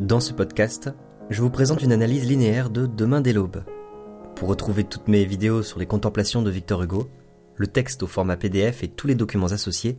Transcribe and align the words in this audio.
Dans 0.00 0.18
ce 0.18 0.32
podcast, 0.32 0.90
je 1.28 1.40
vous 1.42 1.50
présente 1.50 1.82
une 1.82 1.92
analyse 1.92 2.26
linéaire 2.26 2.70
de 2.70 2.86
Demain 2.86 3.20
dès 3.20 3.34
l'aube. 3.34 3.62
Pour 4.34 4.48
retrouver 4.48 4.84
toutes 4.84 5.08
mes 5.08 5.26
vidéos 5.26 5.62
sur 5.62 5.78
les 5.78 5.84
contemplations 5.84 6.40
de 6.40 6.50
Victor 6.50 6.82
Hugo, 6.82 7.10
le 7.56 7.66
texte 7.66 8.02
au 8.02 8.06
format 8.06 8.38
PDF 8.38 8.82
et 8.82 8.88
tous 8.88 9.06
les 9.06 9.14
documents 9.14 9.52
associés, 9.52 9.98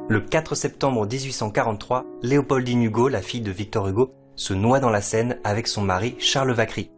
Le 0.08 0.20
4 0.20 0.54
septembre 0.54 1.04
1843, 1.04 2.06
Léopoldine 2.22 2.84
Hugo, 2.84 3.08
la 3.08 3.22
fille 3.22 3.40
de 3.40 3.50
Victor 3.50 3.88
Hugo, 3.88 4.14
se 4.42 4.54
noie 4.54 4.80
dans 4.80 4.90
la 4.90 5.00
Seine 5.00 5.38
avec 5.44 5.68
son 5.68 5.82
mari 5.82 6.16
Charles 6.18 6.50
Vacry. 6.50 6.90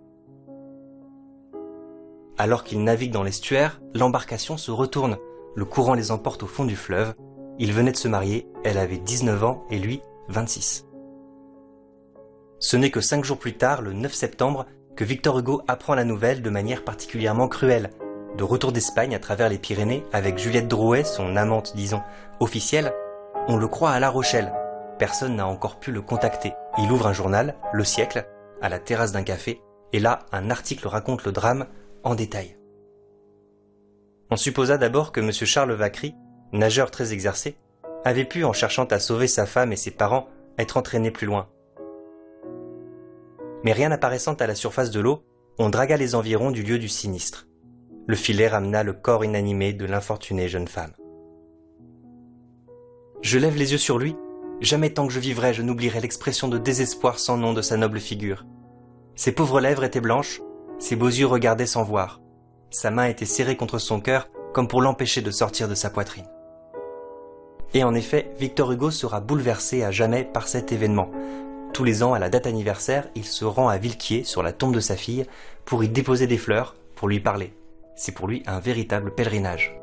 Alors 2.38 2.64
qu'ils 2.64 2.82
naviguent 2.82 3.12
dans 3.12 3.22
l'estuaire, 3.22 3.82
l'embarcation 3.92 4.56
se 4.56 4.70
retourne, 4.70 5.18
le 5.54 5.64
courant 5.66 5.92
les 5.92 6.10
emporte 6.10 6.42
au 6.42 6.46
fond 6.46 6.64
du 6.64 6.74
fleuve. 6.74 7.12
Ils 7.58 7.74
venaient 7.74 7.92
de 7.92 7.98
se 7.98 8.08
marier, 8.08 8.48
elle 8.64 8.78
avait 8.78 8.96
19 8.96 9.44
ans 9.44 9.66
et 9.70 9.78
lui 9.78 10.00
26. 10.28 10.86
Ce 12.60 12.76
n'est 12.78 12.90
que 12.90 13.02
cinq 13.02 13.26
jours 13.26 13.38
plus 13.38 13.58
tard, 13.58 13.82
le 13.82 13.92
9 13.92 14.14
septembre, 14.14 14.64
que 14.96 15.04
Victor 15.04 15.38
Hugo 15.38 15.60
apprend 15.68 15.94
la 15.94 16.04
nouvelle 16.04 16.40
de 16.40 16.48
manière 16.48 16.82
particulièrement 16.82 17.48
cruelle. 17.48 17.90
De 18.38 18.42
retour 18.42 18.72
d'Espagne 18.72 19.14
à 19.14 19.18
travers 19.18 19.50
les 19.50 19.58
Pyrénées 19.58 20.06
avec 20.14 20.38
Juliette 20.38 20.66
Drouet, 20.66 21.04
son 21.04 21.36
amante, 21.36 21.74
disons, 21.76 22.00
officielle, 22.40 22.94
on 23.48 23.58
le 23.58 23.68
croit 23.68 23.90
à 23.90 24.00
La 24.00 24.08
Rochelle. 24.08 24.50
Personne 24.98 25.36
n'a 25.36 25.46
encore 25.46 25.78
pu 25.78 25.92
le 25.92 26.00
contacter. 26.00 26.54
Il 26.76 26.90
ouvre 26.90 27.06
un 27.06 27.12
journal, 27.12 27.56
Le 27.72 27.84
Siècle, 27.84 28.26
à 28.60 28.68
la 28.68 28.78
terrasse 28.78 29.12
d'un 29.12 29.22
café, 29.22 29.60
et 29.92 30.00
là, 30.00 30.20
un 30.32 30.50
article 30.50 30.88
raconte 30.88 31.24
le 31.24 31.32
drame 31.32 31.66
en 32.02 32.14
détail. 32.14 32.56
On 34.30 34.36
supposa 34.36 34.76
d'abord 34.76 35.12
que 35.12 35.20
M. 35.20 35.30
Charles 35.30 35.72
Vacry, 35.72 36.14
nageur 36.52 36.90
très 36.90 37.12
exercé, 37.12 37.56
avait 38.04 38.24
pu, 38.24 38.44
en 38.44 38.52
cherchant 38.52 38.86
à 38.86 38.98
sauver 38.98 39.28
sa 39.28 39.46
femme 39.46 39.72
et 39.72 39.76
ses 39.76 39.92
parents, 39.92 40.28
être 40.58 40.76
entraîné 40.76 41.10
plus 41.10 41.26
loin. 41.26 41.48
Mais 43.62 43.72
rien 43.72 43.92
apparaissant 43.92 44.34
à 44.34 44.46
la 44.46 44.54
surface 44.54 44.90
de 44.90 45.00
l'eau, 45.00 45.24
on 45.58 45.70
dragua 45.70 45.96
les 45.96 46.14
environs 46.14 46.50
du 46.50 46.62
lieu 46.62 46.78
du 46.78 46.88
sinistre. 46.88 47.46
Le 48.06 48.16
filet 48.16 48.48
ramena 48.48 48.82
le 48.82 48.92
corps 48.92 49.24
inanimé 49.24 49.72
de 49.72 49.86
l'infortunée 49.86 50.48
jeune 50.48 50.68
femme. 50.68 50.92
Je 53.22 53.38
lève 53.38 53.56
les 53.56 53.72
yeux 53.72 53.78
sur 53.78 53.98
lui, 53.98 54.16
jamais 54.60 54.90
tant 54.90 55.06
que 55.06 55.12
je 55.12 55.20
vivrai 55.20 55.54
je 55.54 55.62
n'oublierai 55.62 56.00
l'expression 56.00 56.48
de 56.48 56.58
désespoir 56.58 57.18
sans 57.18 57.36
nom 57.36 57.52
de 57.52 57.62
sa 57.62 57.76
noble 57.76 58.00
figure. 58.00 58.44
Ses 59.16 59.32
pauvres 59.32 59.60
lèvres 59.60 59.84
étaient 59.84 60.00
blanches, 60.00 60.40
ses 60.78 60.96
beaux 60.96 61.08
yeux 61.08 61.26
regardaient 61.26 61.66
sans 61.66 61.84
voir. 61.84 62.20
Sa 62.70 62.90
main 62.90 63.06
était 63.06 63.24
serrée 63.24 63.56
contre 63.56 63.78
son 63.78 64.00
cœur 64.00 64.28
comme 64.52 64.68
pour 64.68 64.82
l'empêcher 64.82 65.22
de 65.22 65.30
sortir 65.30 65.68
de 65.68 65.74
sa 65.74 65.90
poitrine. 65.90 66.28
Et 67.74 67.82
en 67.82 67.94
effet, 67.94 68.30
Victor 68.38 68.70
Hugo 68.70 68.90
sera 68.90 69.20
bouleversé 69.20 69.82
à 69.82 69.90
jamais 69.90 70.24
par 70.24 70.46
cet 70.46 70.70
événement. 70.70 71.10
Tous 71.72 71.82
les 71.82 72.04
ans, 72.04 72.14
à 72.14 72.20
la 72.20 72.30
date 72.30 72.46
anniversaire, 72.46 73.08
il 73.16 73.24
se 73.24 73.44
rend 73.44 73.68
à 73.68 73.78
Villequier, 73.78 74.22
sur 74.22 74.44
la 74.44 74.52
tombe 74.52 74.74
de 74.74 74.80
sa 74.80 74.96
fille, 74.96 75.26
pour 75.64 75.82
y 75.82 75.88
déposer 75.88 76.28
des 76.28 76.38
fleurs, 76.38 76.76
pour 76.94 77.08
lui 77.08 77.18
parler. 77.18 77.52
C'est 77.96 78.12
pour 78.12 78.28
lui 78.28 78.44
un 78.46 78.60
véritable 78.60 79.12
pèlerinage. 79.12 79.76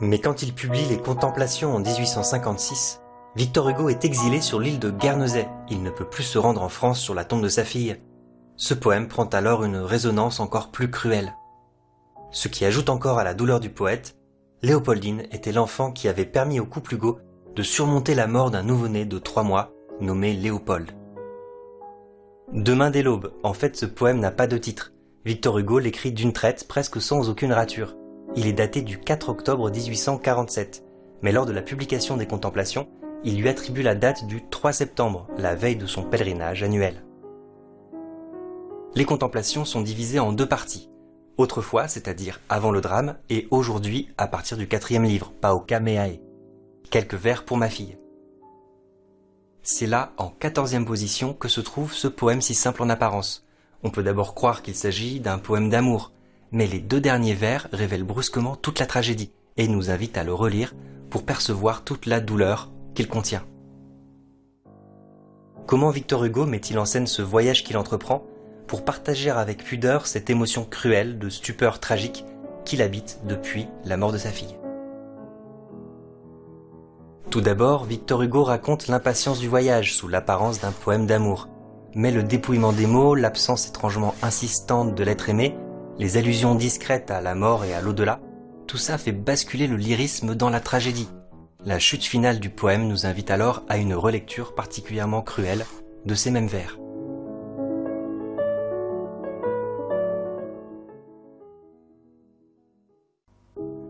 Mais 0.00 0.20
quand 0.20 0.42
il 0.42 0.54
publie 0.54 0.84
Les 0.84 0.98
Contemplations 0.98 1.74
en 1.74 1.80
1856, 1.80 3.00
Victor 3.38 3.68
Hugo 3.68 3.88
est 3.88 4.04
exilé 4.04 4.40
sur 4.40 4.58
l'île 4.58 4.80
de 4.80 4.90
Guernesey. 4.90 5.46
Il 5.70 5.84
ne 5.84 5.90
peut 5.90 6.04
plus 6.04 6.24
se 6.24 6.38
rendre 6.38 6.60
en 6.60 6.68
France 6.68 6.98
sur 6.98 7.14
la 7.14 7.24
tombe 7.24 7.44
de 7.44 7.48
sa 7.48 7.62
fille. 7.62 7.96
Ce 8.56 8.74
poème 8.74 9.06
prend 9.06 9.26
alors 9.26 9.62
une 9.62 9.76
résonance 9.76 10.40
encore 10.40 10.72
plus 10.72 10.90
cruelle. 10.90 11.36
Ce 12.32 12.48
qui 12.48 12.64
ajoute 12.64 12.90
encore 12.90 13.20
à 13.20 13.22
la 13.22 13.34
douleur 13.34 13.60
du 13.60 13.70
poète, 13.70 14.16
Léopoldine 14.62 15.22
était 15.30 15.52
l'enfant 15.52 15.92
qui 15.92 16.08
avait 16.08 16.24
permis 16.24 16.58
au 16.58 16.66
couple 16.66 16.94
Hugo 16.94 17.20
de 17.54 17.62
surmonter 17.62 18.16
la 18.16 18.26
mort 18.26 18.50
d'un 18.50 18.64
nouveau-né 18.64 19.04
de 19.04 19.20
trois 19.20 19.44
mois 19.44 19.70
nommé 20.00 20.32
Léopold. 20.32 20.90
Demain 22.52 22.90
dès 22.90 23.04
l'aube, 23.04 23.32
en 23.44 23.52
fait 23.52 23.76
ce 23.76 23.86
poème 23.86 24.18
n'a 24.18 24.32
pas 24.32 24.48
de 24.48 24.58
titre. 24.58 24.92
Victor 25.24 25.58
Hugo 25.58 25.78
l'écrit 25.78 26.10
d'une 26.10 26.32
traite 26.32 26.66
presque 26.66 27.00
sans 27.00 27.30
aucune 27.30 27.52
rature. 27.52 27.94
Il 28.34 28.48
est 28.48 28.52
daté 28.52 28.82
du 28.82 28.98
4 28.98 29.28
octobre 29.28 29.70
1847, 29.70 30.82
mais 31.22 31.30
lors 31.30 31.46
de 31.46 31.52
la 31.52 31.62
publication 31.62 32.16
des 32.16 32.26
Contemplations, 32.26 32.88
il 33.24 33.40
lui 33.40 33.48
attribue 33.48 33.82
la 33.82 33.94
date 33.94 34.26
du 34.26 34.46
3 34.48 34.72
septembre, 34.72 35.26
la 35.36 35.54
veille 35.54 35.76
de 35.76 35.86
son 35.86 36.02
pèlerinage 36.02 36.62
annuel. 36.62 37.04
Les 38.94 39.04
Contemplations 39.04 39.64
sont 39.64 39.80
divisées 39.80 40.20
en 40.20 40.32
deux 40.32 40.46
parties. 40.46 40.90
Autrefois, 41.36 41.88
c'est-à-dire 41.88 42.40
avant 42.48 42.70
le 42.70 42.80
drame, 42.80 43.16
et 43.28 43.46
aujourd'hui 43.50 44.08
à 44.18 44.26
partir 44.26 44.56
du 44.56 44.66
quatrième 44.66 45.04
livre, 45.04 45.32
Paoka 45.40 45.80
Meae. 45.80 46.20
Quelques 46.90 47.14
vers 47.14 47.44
pour 47.44 47.56
ma 47.56 47.68
fille. 47.68 47.98
C'est 49.62 49.86
là, 49.86 50.12
en 50.16 50.30
quatorzième 50.30 50.86
position, 50.86 51.34
que 51.34 51.48
se 51.48 51.60
trouve 51.60 51.92
ce 51.92 52.08
poème 52.08 52.40
si 52.40 52.54
simple 52.54 52.82
en 52.82 52.88
apparence. 52.88 53.46
On 53.82 53.90
peut 53.90 54.02
d'abord 54.02 54.34
croire 54.34 54.62
qu'il 54.62 54.74
s'agit 54.74 55.20
d'un 55.20 55.38
poème 55.38 55.68
d'amour, 55.68 56.12
mais 56.50 56.66
les 56.66 56.80
deux 56.80 57.00
derniers 57.00 57.34
vers 57.34 57.68
révèlent 57.72 58.04
brusquement 58.04 58.56
toute 58.56 58.80
la 58.80 58.86
tragédie 58.86 59.32
et 59.56 59.68
nous 59.68 59.90
invitent 59.90 60.16
à 60.16 60.24
le 60.24 60.32
relire 60.32 60.74
pour 61.10 61.24
percevoir 61.24 61.84
toute 61.84 62.06
la 62.06 62.20
douleur 62.20 62.70
contient. 63.06 63.44
Comment 65.66 65.90
Victor 65.90 66.24
Hugo 66.24 66.46
met-il 66.46 66.78
en 66.78 66.84
scène 66.84 67.06
ce 67.06 67.22
voyage 67.22 67.62
qu'il 67.62 67.76
entreprend 67.76 68.24
pour 68.66 68.84
partager 68.84 69.30
avec 69.30 69.62
pudeur 69.62 70.06
cette 70.06 70.30
émotion 70.30 70.64
cruelle 70.64 71.18
de 71.18 71.28
stupeur 71.28 71.78
tragique 71.78 72.24
qu'il 72.64 72.82
habite 72.82 73.20
depuis 73.24 73.68
la 73.84 73.96
mort 73.96 74.12
de 74.12 74.18
sa 74.18 74.30
fille? 74.30 74.56
Tout 77.30 77.42
d'abord, 77.42 77.84
Victor 77.84 78.22
Hugo 78.22 78.42
raconte 78.42 78.88
l'impatience 78.88 79.38
du 79.38 79.48
voyage 79.48 79.94
sous 79.94 80.08
l'apparence 80.08 80.60
d'un 80.60 80.72
poème 80.72 81.06
d'amour. 81.06 81.48
Mais 81.94 82.10
le 82.10 82.22
dépouillement 82.22 82.72
des 82.72 82.86
mots, 82.86 83.14
l'absence 83.14 83.68
étrangement 83.68 84.14
insistante 84.22 84.94
de 84.94 85.04
l'être 85.04 85.28
aimé 85.28 85.54
les 85.98 86.16
allusions 86.16 86.54
discrètes 86.54 87.10
à 87.10 87.20
la 87.20 87.34
mort 87.34 87.64
et 87.64 87.74
à 87.74 87.80
l'au-delà, 87.80 88.20
tout 88.66 88.76
ça 88.76 88.98
fait 88.98 89.12
basculer 89.12 89.66
le 89.66 89.76
lyrisme 89.76 90.34
dans 90.34 90.48
la 90.48 90.60
tragédie. 90.60 91.08
La 91.64 91.78
chute 91.78 92.04
finale 92.04 92.40
du 92.40 92.50
poème 92.50 92.86
nous 92.88 93.06
invite 93.06 93.30
alors 93.30 93.62
à 93.68 93.78
une 93.78 93.94
relecture 93.94 94.54
particulièrement 94.54 95.22
cruelle 95.22 95.64
de 96.04 96.14
ces 96.14 96.30
mêmes 96.30 96.46
vers. 96.46 96.78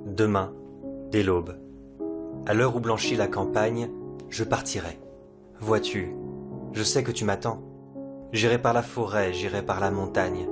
Demain, 0.07 0.53
dès 1.11 1.23
l'aube, 1.23 1.59
à 2.47 2.55
l'heure 2.55 2.75
où 2.75 2.81
blanchit 2.81 3.17
la 3.17 3.29
campagne, 3.29 3.91
je 4.29 4.45
partirai. 4.45 4.99
Vois-tu, 5.61 6.15
je 6.73 6.83
sais 6.83 7.03
que 7.03 7.13
tu 7.13 7.25
m'attends. 7.25 7.63
J'irai 8.33 8.61
par 8.61 8.73
la 8.73 8.83
forêt, 8.83 9.33
j'irai 9.33 9.65
par 9.65 9.81
la 9.81 9.91
montagne 9.91 10.49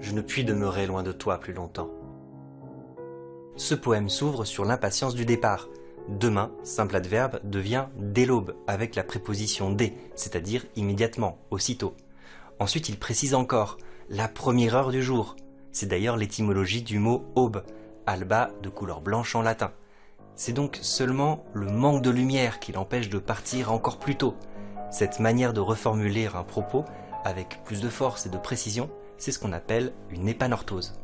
je 0.00 0.12
ne 0.12 0.20
puis 0.20 0.44
demeurer 0.44 0.86
loin 0.86 1.02
de 1.02 1.12
toi 1.12 1.38
plus 1.38 1.52
longtemps. 1.52 1.90
Ce 3.56 3.74
poème 3.74 4.08
s'ouvre 4.08 4.44
sur 4.44 4.64
l'impatience 4.64 5.14
du 5.14 5.24
départ. 5.24 5.68
Demain, 6.08 6.50
simple 6.62 6.96
adverbe, 6.96 7.40
devient 7.44 7.86
dès 7.96 8.26
l'aube 8.26 8.56
avec 8.66 8.94
la 8.94 9.04
préposition 9.04 9.70
dès, 9.70 9.94
c'est-à-dire 10.14 10.64
immédiatement, 10.76 11.38
aussitôt. 11.50 11.94
Ensuite, 12.58 12.88
il 12.88 12.98
précise 12.98 13.34
encore 13.34 13.78
la 14.08 14.28
première 14.28 14.74
heure 14.74 14.90
du 14.90 15.02
jour. 15.02 15.36
C'est 15.70 15.86
d'ailleurs 15.86 16.16
l'étymologie 16.16 16.82
du 16.82 16.98
mot 16.98 17.24
aube, 17.34 17.62
alba 18.06 18.50
de 18.62 18.68
couleur 18.68 19.00
blanche 19.00 19.34
en 19.34 19.42
latin. 19.42 19.72
C'est 20.34 20.52
donc 20.52 20.78
seulement 20.80 21.44
le 21.52 21.66
manque 21.66 22.02
de 22.02 22.10
lumière 22.10 22.58
qui 22.58 22.72
l'empêche 22.72 23.10
de 23.10 23.18
partir 23.18 23.72
encore 23.72 23.98
plus 23.98 24.16
tôt. 24.16 24.34
Cette 24.90 25.20
manière 25.20 25.52
de 25.52 25.60
reformuler 25.60 26.26
un 26.26 26.44
propos 26.44 26.84
avec 27.24 27.62
plus 27.64 27.80
de 27.80 27.88
force 27.88 28.26
et 28.26 28.30
de 28.30 28.38
précision 28.38 28.88
c'est 29.18 29.32
ce 29.32 29.38
qu'on 29.38 29.52
appelle 29.52 29.92
une 30.10 30.28
épanorthose. 30.28 30.94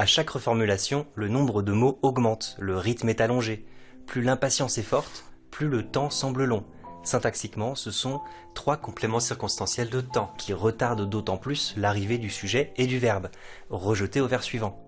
À 0.00 0.06
chaque 0.06 0.30
reformulation, 0.30 1.08
le 1.16 1.26
nombre 1.26 1.60
de 1.60 1.72
mots 1.72 1.98
augmente, 2.02 2.54
le 2.60 2.76
rythme 2.76 3.08
est 3.08 3.20
allongé. 3.20 3.66
Plus 4.06 4.22
l'impatience 4.22 4.78
est 4.78 4.82
forte, 4.82 5.24
plus 5.50 5.66
le 5.66 5.82
temps 5.82 6.08
semble 6.08 6.44
long. 6.44 6.62
Syntaxiquement, 7.02 7.74
ce 7.74 7.90
sont 7.90 8.20
trois 8.54 8.76
compléments 8.76 9.18
circonstanciels 9.18 9.90
de 9.90 10.00
temps 10.00 10.32
qui 10.38 10.52
retardent 10.52 11.10
d'autant 11.10 11.36
plus 11.36 11.74
l'arrivée 11.76 12.18
du 12.18 12.30
sujet 12.30 12.72
et 12.76 12.86
du 12.86 13.00
verbe, 13.00 13.28
rejeté 13.70 14.20
au 14.20 14.28
vers 14.28 14.44
suivant. 14.44 14.80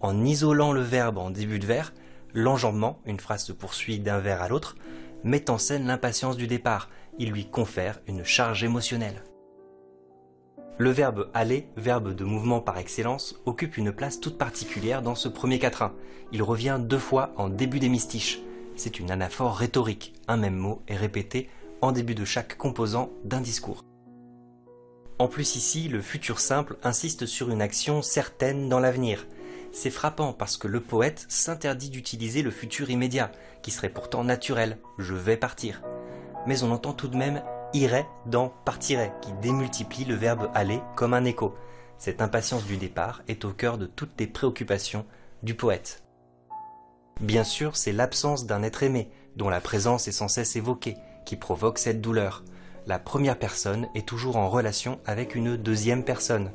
En 0.00 0.24
isolant 0.24 0.70
le 0.70 0.82
verbe 0.82 1.18
en 1.18 1.30
début 1.30 1.58
de 1.58 1.66
vers, 1.66 1.92
l'enjambement, 2.32 3.00
une 3.04 3.18
phrase 3.18 3.44
se 3.44 3.52
poursuit 3.52 3.98
d'un 3.98 4.20
vers 4.20 4.42
à 4.42 4.48
l'autre, 4.48 4.76
met 5.24 5.50
en 5.50 5.58
scène 5.58 5.88
l'impatience 5.88 6.36
du 6.36 6.46
départ, 6.46 6.88
il 7.18 7.32
lui 7.32 7.50
confère 7.50 7.98
une 8.06 8.22
charge 8.22 8.62
émotionnelle. 8.62 9.24
Le 10.82 10.90
verbe 10.90 11.30
aller, 11.32 11.68
verbe 11.76 12.12
de 12.12 12.24
mouvement 12.24 12.60
par 12.60 12.76
excellence, 12.76 13.36
occupe 13.46 13.76
une 13.76 13.92
place 13.92 14.18
toute 14.18 14.36
particulière 14.36 15.00
dans 15.00 15.14
ce 15.14 15.28
premier 15.28 15.60
quatrain. 15.60 15.94
Il 16.32 16.42
revient 16.42 16.80
deux 16.82 16.98
fois 16.98 17.32
en 17.36 17.48
début 17.48 17.78
d'hémistiche. 17.78 18.40
C'est 18.74 18.98
une 18.98 19.12
anaphore 19.12 19.54
rhétorique. 19.54 20.12
Un 20.26 20.38
même 20.38 20.56
mot 20.56 20.82
est 20.88 20.96
répété 20.96 21.48
en 21.82 21.92
début 21.92 22.16
de 22.16 22.24
chaque 22.24 22.56
composant 22.56 23.12
d'un 23.22 23.40
discours. 23.40 23.84
En 25.20 25.28
plus 25.28 25.54
ici, 25.54 25.88
le 25.88 26.02
futur 26.02 26.40
simple 26.40 26.76
insiste 26.82 27.26
sur 27.26 27.50
une 27.50 27.62
action 27.62 28.02
certaine 28.02 28.68
dans 28.68 28.80
l'avenir. 28.80 29.28
C'est 29.70 29.88
frappant 29.88 30.32
parce 30.32 30.56
que 30.56 30.66
le 30.66 30.80
poète 30.80 31.26
s'interdit 31.28 31.90
d'utiliser 31.90 32.42
le 32.42 32.50
futur 32.50 32.90
immédiat, 32.90 33.30
qui 33.62 33.70
serait 33.70 33.88
pourtant 33.88 34.24
naturel, 34.24 34.78
je 34.98 35.14
vais 35.14 35.36
partir. 35.36 35.80
Mais 36.48 36.64
on 36.64 36.72
entend 36.72 36.92
tout 36.92 37.06
de 37.06 37.16
même 37.16 37.40
irait 37.74 38.06
dans 38.26 38.52
partirait, 38.64 39.14
qui 39.20 39.32
démultiplie 39.34 40.04
le 40.04 40.14
verbe 40.14 40.50
aller 40.54 40.80
comme 40.96 41.14
un 41.14 41.24
écho. 41.24 41.54
Cette 41.98 42.22
impatience 42.22 42.64
du 42.64 42.76
départ 42.76 43.22
est 43.28 43.44
au 43.44 43.52
cœur 43.52 43.78
de 43.78 43.86
toutes 43.86 44.18
les 44.18 44.26
préoccupations 44.26 45.06
du 45.42 45.54
poète. 45.54 46.02
Bien 47.20 47.44
sûr, 47.44 47.76
c'est 47.76 47.92
l'absence 47.92 48.46
d'un 48.46 48.62
être 48.62 48.82
aimé, 48.82 49.10
dont 49.36 49.48
la 49.48 49.60
présence 49.60 50.08
est 50.08 50.12
sans 50.12 50.28
cesse 50.28 50.56
évoquée, 50.56 50.96
qui 51.24 51.36
provoque 51.36 51.78
cette 51.78 52.00
douleur. 52.00 52.42
La 52.86 52.98
première 52.98 53.38
personne 53.38 53.88
est 53.94 54.06
toujours 54.06 54.36
en 54.36 54.48
relation 54.48 54.98
avec 55.06 55.34
une 55.34 55.56
deuxième 55.56 56.04
personne. 56.04 56.50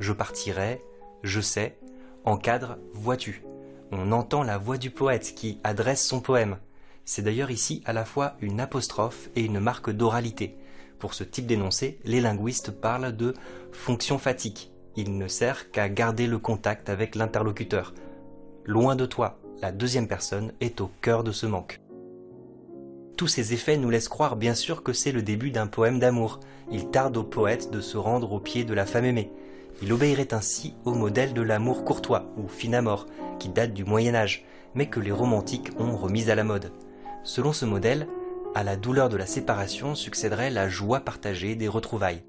Je 0.00 0.12
partirai, 0.12 0.82
je 1.22 1.40
sais, 1.40 1.78
encadre, 2.24 2.78
vois-tu. 2.92 3.44
On 3.92 4.12
entend 4.12 4.42
la 4.42 4.58
voix 4.58 4.76
du 4.76 4.90
poète 4.90 5.34
qui 5.34 5.60
adresse 5.62 6.04
son 6.04 6.20
poème. 6.20 6.58
C'est 7.04 7.22
d'ailleurs 7.22 7.50
ici 7.50 7.82
à 7.86 7.92
la 7.92 8.04
fois 8.04 8.34
une 8.40 8.60
apostrophe 8.60 9.30
et 9.34 9.42
une 9.42 9.60
marque 9.60 9.90
d'oralité. 9.90 10.57
Pour 10.98 11.14
ce 11.14 11.24
type 11.24 11.46
d'énoncé, 11.46 11.98
les 12.04 12.20
linguistes 12.20 12.70
parlent 12.70 13.16
de 13.16 13.34
fonction 13.72 14.18
fatigue. 14.18 14.70
Il 14.96 15.16
ne 15.16 15.28
sert 15.28 15.70
qu'à 15.70 15.88
garder 15.88 16.26
le 16.26 16.38
contact 16.38 16.88
avec 16.88 17.14
l'interlocuteur. 17.14 17.94
Loin 18.64 18.96
de 18.96 19.06
toi, 19.06 19.38
la 19.62 19.70
deuxième 19.70 20.08
personne 20.08 20.52
est 20.60 20.80
au 20.80 20.90
cœur 21.00 21.22
de 21.22 21.32
ce 21.32 21.46
manque. 21.46 21.80
Tous 23.16 23.28
ces 23.28 23.52
effets 23.52 23.76
nous 23.76 23.90
laissent 23.90 24.08
croire 24.08 24.36
bien 24.36 24.54
sûr 24.54 24.82
que 24.82 24.92
c'est 24.92 25.12
le 25.12 25.22
début 25.22 25.50
d'un 25.50 25.66
poème 25.66 25.98
d'amour. 25.98 26.40
Il 26.70 26.90
tarde 26.90 27.16
au 27.16 27.24
poète 27.24 27.70
de 27.70 27.80
se 27.80 27.96
rendre 27.96 28.32
au 28.32 28.40
pied 28.40 28.64
de 28.64 28.74
la 28.74 28.86
femme 28.86 29.04
aimée. 29.04 29.32
Il 29.82 29.92
obéirait 29.92 30.34
ainsi 30.34 30.74
au 30.84 30.94
modèle 30.94 31.32
de 31.32 31.42
l'amour 31.42 31.84
courtois, 31.84 32.26
ou 32.36 32.48
fin 32.48 32.72
amour, 32.72 33.06
qui 33.38 33.48
date 33.48 33.72
du 33.72 33.84
Moyen 33.84 34.14
Âge, 34.14 34.44
mais 34.74 34.86
que 34.86 35.00
les 35.00 35.12
romantiques 35.12 35.70
ont 35.78 35.96
remis 35.96 36.30
à 36.30 36.34
la 36.34 36.44
mode. 36.44 36.72
Selon 37.22 37.52
ce 37.52 37.64
modèle, 37.64 38.08
à 38.58 38.64
la 38.64 38.74
douleur 38.74 39.08
de 39.08 39.16
la 39.16 39.24
séparation 39.24 39.94
succéderait 39.94 40.50
la 40.50 40.68
joie 40.68 40.98
partagée 40.98 41.54
des 41.54 41.68
retrouvailles. 41.68 42.24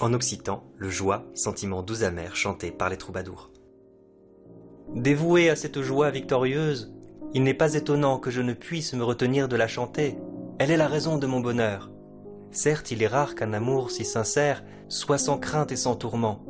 En 0.00 0.12
occitan, 0.12 0.64
le 0.76 0.90
joie, 0.90 1.26
sentiment 1.32 1.84
doux 1.84 2.02
amer 2.02 2.34
chanté 2.34 2.72
par 2.72 2.90
les 2.90 2.96
troubadours. 2.96 3.52
Dévoué 4.96 5.48
à 5.48 5.54
cette 5.54 5.80
joie 5.80 6.10
victorieuse, 6.10 6.92
il 7.34 7.44
n'est 7.44 7.54
pas 7.54 7.74
étonnant 7.74 8.18
que 8.18 8.32
je 8.32 8.42
ne 8.42 8.52
puisse 8.52 8.94
me 8.94 9.04
retenir 9.04 9.46
de 9.46 9.54
la 9.54 9.68
chanter. 9.68 10.18
Elle 10.58 10.72
est 10.72 10.76
la 10.76 10.88
raison 10.88 11.18
de 11.18 11.26
mon 11.28 11.38
bonheur. 11.38 11.92
Certes, 12.50 12.90
il 12.90 13.00
est 13.00 13.06
rare 13.06 13.36
qu'un 13.36 13.52
amour 13.52 13.92
si 13.92 14.04
sincère 14.04 14.64
soit 14.88 15.18
sans 15.18 15.38
crainte 15.38 15.70
et 15.70 15.76
sans 15.76 15.94
tourment. 15.94 16.44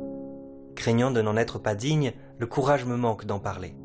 Craignant 0.75 1.11
de 1.11 1.21
n'en 1.21 1.37
être 1.37 1.59
pas 1.59 1.75
digne, 1.75 2.11
le 2.39 2.47
courage 2.47 2.85
me 2.85 2.97
manque 2.97 3.25
d'en 3.25 3.39
parler. 3.39 3.75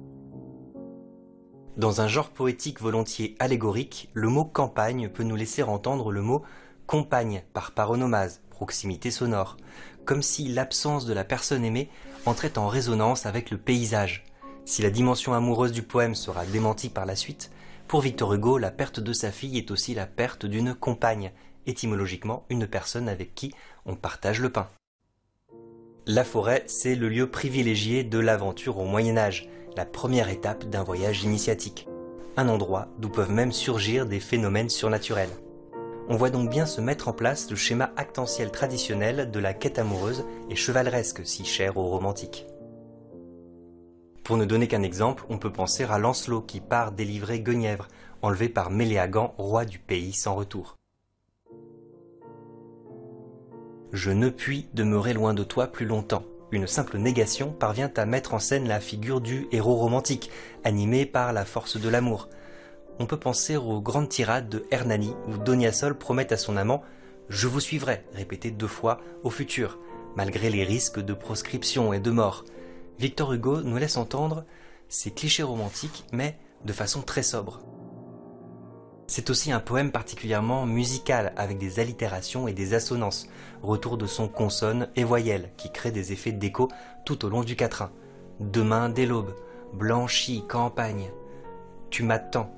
Dans 1.77 2.03
un 2.03 2.09
genre 2.09 2.29
poétique 2.29 2.83
volontiers 2.83 3.35
allégorique, 3.39 4.11
le 4.13 4.29
mot 4.29 4.45
campagne 4.45 5.09
peut 5.09 5.23
nous 5.23 5.37
laisser 5.37 5.63
entendre 5.63 6.13
le 6.13 6.21
mot 6.21 6.43
compagne 6.87 7.43
par 7.55 7.73
paronomase, 7.73 8.43
proximité 8.51 9.11
sonore, 9.11 9.57
comme 10.05 10.21
si 10.21 10.49
l'absence 10.49 11.07
de 11.07 11.15
la 11.15 11.25
personne 11.25 11.65
aimée 11.65 11.89
entrait 12.27 12.59
en 12.59 12.69
résonance 12.69 13.25
avec 13.25 13.51
le 13.51 13.57
paysage, 13.57 14.25
si 14.67 14.83
la 14.83 14.91
dimension 14.91 15.33
amoureuse 15.33 15.73
du 15.73 15.83
poème 15.83 16.15
sera 16.15 16.45
démentie 16.45 16.91
par 16.91 17.07
la 17.07 17.17
suite, 17.17 17.51
pour 17.89 18.03
Victor 18.03 18.35
Hugo, 18.35 18.59
la 18.59 18.71
perte 18.71 19.01
de 19.01 19.13
sa 19.15 19.33
fille 19.33 19.57
est 19.57 19.71
aussi 19.71 19.95
la 19.95 20.07
perte 20.07 20.45
d'une 20.45 20.75
compagne, 20.75 21.33
étymologiquement 21.67 22.45
une 22.51 22.67
personne 22.67 23.09
avec 23.09 23.35
qui 23.35 23.55
on 23.87 23.97
partage 23.97 24.41
le 24.41 24.51
pain. 24.51 24.69
La 26.07 26.25
forêt, 26.25 26.65
c'est 26.67 26.97
le 26.97 27.09
lieu 27.09 27.31
privilégié 27.31 28.05
de 28.05 28.19
l'aventure 28.19 28.79
au 28.79 28.85
Moyen 28.85 29.17
Âge, 29.17 29.49
la 29.77 29.85
première 29.85 30.29
étape 30.29 30.65
d'un 30.65 30.83
voyage 30.83 31.25
initiatique, 31.25 31.89
un 32.37 32.49
endroit 32.49 32.89
d'où 32.99 33.09
peuvent 33.09 33.31
même 33.31 33.53
surgir 33.53 34.07
des 34.07 34.21
phénomènes 34.21 34.69
surnaturels. 34.69 35.31
On 36.09 36.17
voit 36.17 36.31
donc 36.31 36.51
bien 36.51 36.67
se 36.67 36.81
mettre 36.81 37.09
en 37.09 37.13
place 37.13 37.51
le 37.51 37.57
schéma 37.57 37.91
actentiel 37.97 38.51
traditionnel 38.51 39.31
de 39.31 39.39
la 39.39 39.55
quête 39.55 39.79
amoureuse 39.79 40.25
et 40.51 40.57
chevaleresque 40.57 41.25
si 41.25 41.45
cher 41.45 41.77
aux 41.77 41.89
romantiques. 41.89 42.47
Pour 44.25 44.37
ne 44.37 44.45
donner 44.45 44.69
qu'un 44.69 44.83
exemple, 44.83 45.25
on 45.29 45.39
peut 45.39 45.53
penser 45.53 45.85
à 45.85 45.99
Lancelot 45.99 46.43
qui 46.43 46.61
part 46.61 46.93
délivrer 46.93 47.41
Guenièvre, 47.41 47.89
enlevé 48.23 48.49
par 48.49 48.71
Méléagan, 48.71 49.35
roi 49.37 49.65
du 49.65 49.79
pays 49.79 50.13
sans 50.13 50.35
retour. 50.35 50.79
Je 53.93 54.11
ne 54.11 54.31
puis 54.31 54.69
demeurer 54.73 55.13
loin 55.13 55.35
de 55.35 55.45
toi 55.45 55.67
plus 55.67 55.87
longtemps. 55.87 56.25
Une 56.53 56.67
simple 56.67 56.99
négation 56.99 57.51
parvient 57.51 57.91
à 57.97 58.05
mettre 58.05 58.35
en 58.35 58.39
scène 58.39 58.69
la 58.69 58.79
figure 58.79 59.23
du 59.23 59.49
héros 59.53 59.77
romantique, 59.77 60.31
animé 60.65 61.07
par 61.07 61.33
la 61.33 61.47
force 61.47 61.81
de 61.81 61.89
l'amour. 61.89 62.29
On 62.99 63.07
peut 63.07 63.19
penser 63.19 63.57
aux 63.57 63.81
grandes 63.81 64.11
tirades 64.11 64.51
de 64.51 64.67
Hernani, 64.71 65.15
où 65.27 65.39
Doniasol 65.39 65.97
promet 65.97 66.31
à 66.31 66.37
son 66.37 66.59
amant 66.59 66.83
Je 67.31 67.49
vous 67.49 67.61
suivrai, 67.61 68.05
répété 68.13 68.51
deux 68.51 68.67
fois, 68.67 69.01
au 69.23 69.31
futur, 69.31 69.79
malgré 70.15 70.51
les 70.51 70.65
risques 70.65 71.01
de 71.01 71.15
proscription 71.15 71.95
et 71.95 72.01
de 72.01 72.11
mort. 72.11 72.45
Victor 72.99 73.33
Hugo 73.33 73.63
nous 73.63 73.79
laisse 73.79 73.97
entendre 73.97 74.45
ces 74.91 75.11
clichés 75.11 75.43
romantiques, 75.43 76.05
mais 76.13 76.39
de 76.67 76.73
façon 76.75 77.01
très 77.01 77.23
sobre. 77.23 77.63
C'est 79.15 79.29
aussi 79.29 79.53
un 79.53 79.61
poème 79.61 79.93
particulièrement 79.93 80.65
musical, 80.65 81.35
avec 81.37 81.59
des 81.59 81.81
allitérations 81.81 82.49
et 82.49 82.55
des 82.55 82.73
assonances, 82.73 83.29
retour 83.61 83.99
de 83.99 84.07
sons 84.07 84.27
consonnes 84.27 84.89
et 84.97 85.05
voyelles, 85.05 85.51
qui 85.59 85.71
créent 85.71 85.93
des 85.93 86.15
effets 86.15 86.33
d'écho 86.33 86.69
tout 87.05 87.27
au 87.27 87.29
long 87.29 87.43
du 87.43 87.55
quatrain. 87.55 87.93
Demain 88.41 88.89
dès 88.89 89.05
l'aube, 89.05 89.35
blanchi, 89.75 90.47
campagne, 90.49 91.11
tu 91.91 92.05
m'attends, 92.05 92.55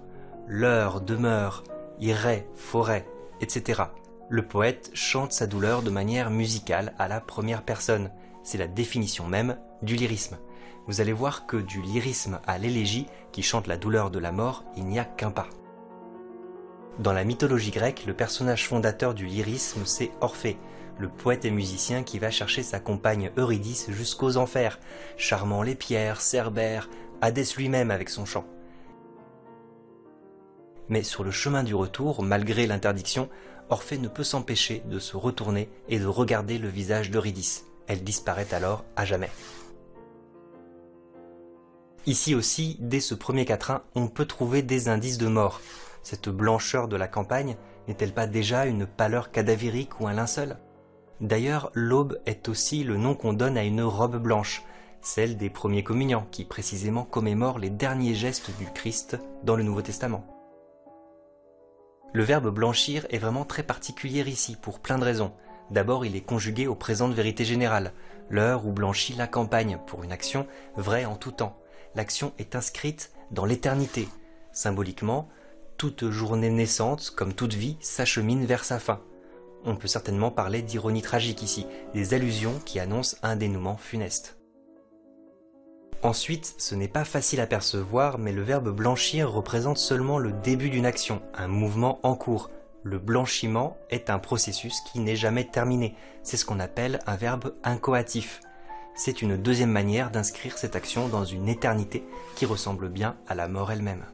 l'heure 0.46 1.00
demeure, 1.00 1.64
irait, 1.98 2.46
forêt, 2.54 3.04
etc. 3.40 3.82
Le 4.28 4.46
poète 4.46 4.92
chante 4.94 5.32
sa 5.32 5.48
douleur 5.48 5.82
de 5.82 5.90
manière 5.90 6.30
musicale 6.30 6.94
à 7.00 7.08
la 7.08 7.20
première 7.20 7.64
personne. 7.64 8.12
C'est 8.44 8.58
la 8.58 8.68
définition 8.68 9.26
même 9.26 9.58
du 9.82 9.96
lyrisme. 9.96 10.38
Vous 10.86 11.00
allez 11.00 11.12
voir 11.12 11.46
que 11.46 11.56
du 11.56 11.82
lyrisme 11.82 12.38
à 12.46 12.58
l'élégie, 12.58 13.08
qui 13.32 13.42
chante 13.42 13.66
la 13.66 13.76
douleur 13.76 14.12
de 14.12 14.20
la 14.20 14.30
mort, 14.30 14.62
il 14.76 14.84
n'y 14.84 15.00
a 15.00 15.04
qu'un 15.04 15.32
pas. 15.32 15.48
Dans 17.00 17.12
la 17.12 17.24
mythologie 17.24 17.72
grecque, 17.72 18.04
le 18.06 18.14
personnage 18.14 18.68
fondateur 18.68 19.14
du 19.14 19.26
lyrisme, 19.26 19.82
c'est 19.84 20.12
Orphée, 20.20 20.56
le 20.98 21.08
poète 21.08 21.44
et 21.44 21.50
musicien 21.50 22.04
qui 22.04 22.20
va 22.20 22.30
chercher 22.30 22.62
sa 22.62 22.78
compagne 22.78 23.32
Eurydice 23.36 23.90
jusqu'aux 23.90 24.36
enfers, 24.36 24.78
charmant 25.16 25.62
les 25.62 25.74
pierres, 25.74 26.20
Cerbère, 26.20 26.88
Hadès 27.20 27.56
lui-même 27.56 27.90
avec 27.90 28.08
son 28.08 28.24
chant. 28.24 28.44
Mais 30.88 31.02
sur 31.02 31.24
le 31.24 31.32
chemin 31.32 31.64
du 31.64 31.74
retour, 31.74 32.22
malgré 32.22 32.66
l'interdiction, 32.66 33.28
Orphée 33.70 33.98
ne 33.98 34.08
peut 34.08 34.22
s'empêcher 34.22 34.82
de 34.86 35.00
se 35.00 35.16
retourner 35.16 35.68
et 35.88 35.98
de 35.98 36.06
regarder 36.06 36.58
le 36.58 36.68
visage 36.68 37.10
d'Eurydice. 37.10 37.64
Elle 37.88 38.04
disparaît 38.04 38.52
alors 38.52 38.84
à 38.94 39.04
jamais. 39.04 39.30
Ici 42.06 42.34
aussi, 42.34 42.76
dès 42.80 43.00
ce 43.00 43.14
premier 43.14 43.46
quatrain, 43.46 43.82
on 43.94 44.08
peut 44.08 44.26
trouver 44.26 44.62
des 44.62 44.88
indices 44.88 45.18
de 45.18 45.26
mort. 45.26 45.60
Cette 46.04 46.28
blancheur 46.28 46.86
de 46.86 46.96
la 46.96 47.08
campagne 47.08 47.56
n'est-elle 47.88 48.14
pas 48.14 48.28
déjà 48.28 48.66
une 48.66 48.86
pâleur 48.86 49.32
cadavérique 49.32 50.00
ou 50.00 50.06
un 50.06 50.12
linceul? 50.12 50.56
D'ailleurs, 51.20 51.72
l'aube 51.74 52.20
est 52.26 52.48
aussi 52.48 52.84
le 52.84 52.96
nom 52.96 53.16
qu'on 53.16 53.32
donne 53.32 53.58
à 53.58 53.64
une 53.64 53.82
robe 53.82 54.18
blanche, 54.18 54.62
celle 55.00 55.36
des 55.36 55.50
premiers 55.50 55.82
communiants, 55.82 56.28
qui 56.30 56.44
précisément 56.44 57.04
commémorent 57.04 57.58
les 57.58 57.70
derniers 57.70 58.14
gestes 58.14 58.56
du 58.56 58.66
Christ 58.66 59.18
dans 59.42 59.56
le 59.56 59.64
Nouveau 59.64 59.82
Testament. 59.82 60.24
Le 62.12 62.22
verbe 62.22 62.50
blanchir 62.50 63.06
est 63.10 63.18
vraiment 63.18 63.44
très 63.44 63.64
particulier 63.64 64.22
ici, 64.28 64.56
pour 64.60 64.78
plein 64.78 64.98
de 64.98 65.04
raisons. 65.04 65.32
D'abord, 65.70 66.04
il 66.04 66.14
est 66.14 66.20
conjugué 66.20 66.68
au 66.68 66.76
présent 66.76 67.08
de 67.08 67.14
vérité 67.14 67.44
générale, 67.44 67.92
l'heure 68.30 68.66
où 68.66 68.72
blanchit 68.72 69.14
la 69.14 69.26
campagne, 69.26 69.80
pour 69.88 70.04
une 70.04 70.12
action 70.12 70.46
vraie 70.76 71.06
en 71.06 71.16
tout 71.16 71.32
temps 71.32 71.58
l'action 71.94 72.32
est 72.38 72.56
inscrite 72.56 73.12
dans 73.30 73.44
l'éternité. 73.44 74.08
Symboliquement, 74.52 75.28
toute 75.76 76.10
journée 76.10 76.50
naissante, 76.50 77.12
comme 77.16 77.34
toute 77.34 77.54
vie, 77.54 77.76
s'achemine 77.80 78.44
vers 78.44 78.64
sa 78.64 78.78
fin. 78.78 79.00
On 79.64 79.76
peut 79.76 79.88
certainement 79.88 80.30
parler 80.30 80.62
d'ironie 80.62 81.02
tragique 81.02 81.42
ici, 81.42 81.66
des 81.94 82.14
allusions 82.14 82.60
qui 82.64 82.78
annoncent 82.80 83.16
un 83.22 83.36
dénouement 83.36 83.76
funeste. 83.76 84.38
Ensuite, 86.02 86.54
ce 86.58 86.74
n'est 86.74 86.88
pas 86.88 87.04
facile 87.04 87.40
à 87.40 87.46
percevoir, 87.46 88.18
mais 88.18 88.32
le 88.32 88.42
verbe 88.42 88.70
blanchir 88.70 89.30
représente 89.30 89.78
seulement 89.78 90.18
le 90.18 90.32
début 90.32 90.68
d'une 90.68 90.86
action, 90.86 91.22
un 91.34 91.48
mouvement 91.48 91.98
en 92.02 92.14
cours. 92.14 92.50
Le 92.82 92.98
blanchiment 92.98 93.78
est 93.88 94.10
un 94.10 94.18
processus 94.18 94.80
qui 94.92 95.00
n'est 95.00 95.16
jamais 95.16 95.44
terminé. 95.44 95.94
C'est 96.22 96.36
ce 96.36 96.44
qu'on 96.44 96.60
appelle 96.60 96.98
un 97.06 97.16
verbe 97.16 97.54
incoatif 97.64 98.40
c'est 98.94 99.22
une 99.22 99.36
deuxième 99.36 99.72
manière 99.72 100.10
d'inscrire 100.10 100.56
cette 100.56 100.76
action 100.76 101.08
dans 101.08 101.24
une 101.24 101.48
éternité 101.48 102.04
qui 102.36 102.46
ressemble 102.46 102.88
bien 102.88 103.16
à 103.26 103.34
la 103.34 103.48
mort 103.48 103.72
elle-même. 103.72 104.04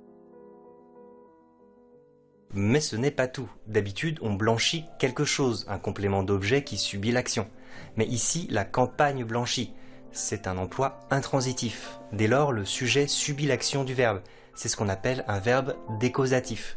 Mais 2.52 2.80
ce 2.80 2.96
n'est 2.96 3.12
pas 3.12 3.28
tout. 3.28 3.48
D'habitude, 3.66 4.18
on 4.22 4.34
blanchit 4.34 4.84
quelque 4.98 5.24
chose, 5.24 5.66
un 5.68 5.78
complément 5.78 6.24
d'objet 6.24 6.64
qui 6.64 6.78
subit 6.78 7.12
l'action. 7.12 7.48
Mais 7.96 8.06
ici, 8.06 8.48
la 8.50 8.64
campagne 8.64 9.24
blanchit. 9.24 9.72
C'est 10.12 10.48
un 10.48 10.58
emploi 10.58 10.98
intransitif. 11.10 12.00
Dès 12.12 12.26
lors, 12.26 12.50
le 12.50 12.64
sujet 12.64 13.06
subit 13.06 13.46
l'action 13.46 13.84
du 13.84 13.94
verbe. 13.94 14.20
C'est 14.54 14.68
ce 14.68 14.76
qu'on 14.76 14.88
appelle 14.88 15.24
un 15.28 15.38
verbe 15.38 15.76
décausatif. 16.00 16.76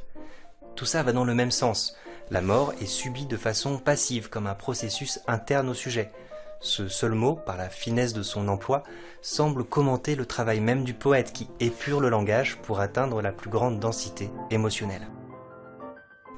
Tout 0.76 0.86
ça 0.86 1.02
va 1.02 1.12
dans 1.12 1.26
le 1.26 1.34
même 1.34 1.52
sens. 1.52 1.96
La 2.30 2.42
mort 2.42 2.74
est 2.80 2.86
subie 2.86 3.26
de 3.26 3.38
façon 3.38 3.80
passive, 3.80 4.30
comme 4.30 4.48
un 4.48 4.54
processus 4.54 5.20
interne 5.28 5.70
au 5.70 5.74
sujet. 5.74 6.12
Ce 6.60 6.88
seul 6.88 7.12
mot, 7.14 7.34
par 7.34 7.58
la 7.58 7.70
finesse 7.70 8.14
de 8.14 8.24
son 8.24 8.48
emploi, 8.48 8.84
semble 9.22 9.64
commenter 9.64 10.16
le 10.16 10.26
travail 10.26 10.62
même 10.62 10.84
du 10.84 10.94
poète 10.94 11.34
qui 11.34 11.50
épure 11.60 12.00
le 12.00 12.10
langage 12.10 12.58
pour 12.62 12.80
atteindre 12.80 13.22
la 13.22 13.32
plus 13.32 13.50
grande 13.50 13.80
densité 13.80 14.30
émotionnelle. 14.52 15.08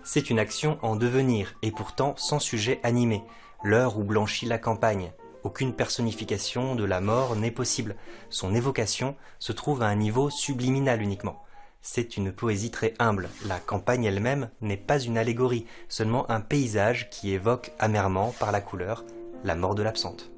C'est 0.07 0.29
une 0.29 0.37
action 0.37 0.77
en 0.83 0.95
devenir 0.95 1.55
et 1.63 1.71
pourtant 1.71 2.13
sans 2.15 2.37
sujet 2.37 2.79
animé, 2.83 3.23
l'heure 3.63 3.97
où 3.97 4.03
blanchit 4.03 4.45
la 4.45 4.59
campagne. 4.59 5.11
Aucune 5.43 5.73
personnification 5.73 6.75
de 6.75 6.83
la 6.83 7.01
mort 7.01 7.35
n'est 7.35 7.49
possible. 7.49 7.95
Son 8.29 8.53
évocation 8.53 9.15
se 9.39 9.51
trouve 9.51 9.81
à 9.81 9.87
un 9.87 9.95
niveau 9.95 10.29
subliminal 10.29 11.01
uniquement. 11.01 11.41
C'est 11.81 12.17
une 12.17 12.31
poésie 12.31 12.69
très 12.69 12.93
humble. 12.99 13.29
La 13.47 13.59
campagne 13.59 14.03
elle-même 14.03 14.51
n'est 14.61 14.77
pas 14.77 14.99
une 14.99 15.17
allégorie, 15.17 15.65
seulement 15.89 16.29
un 16.29 16.39
paysage 16.39 17.09
qui 17.09 17.31
évoque 17.31 17.71
amèrement 17.79 18.31
par 18.39 18.51
la 18.51 18.61
couleur 18.61 19.05
la 19.43 19.55
mort 19.55 19.73
de 19.73 19.81
l'absente. 19.81 20.31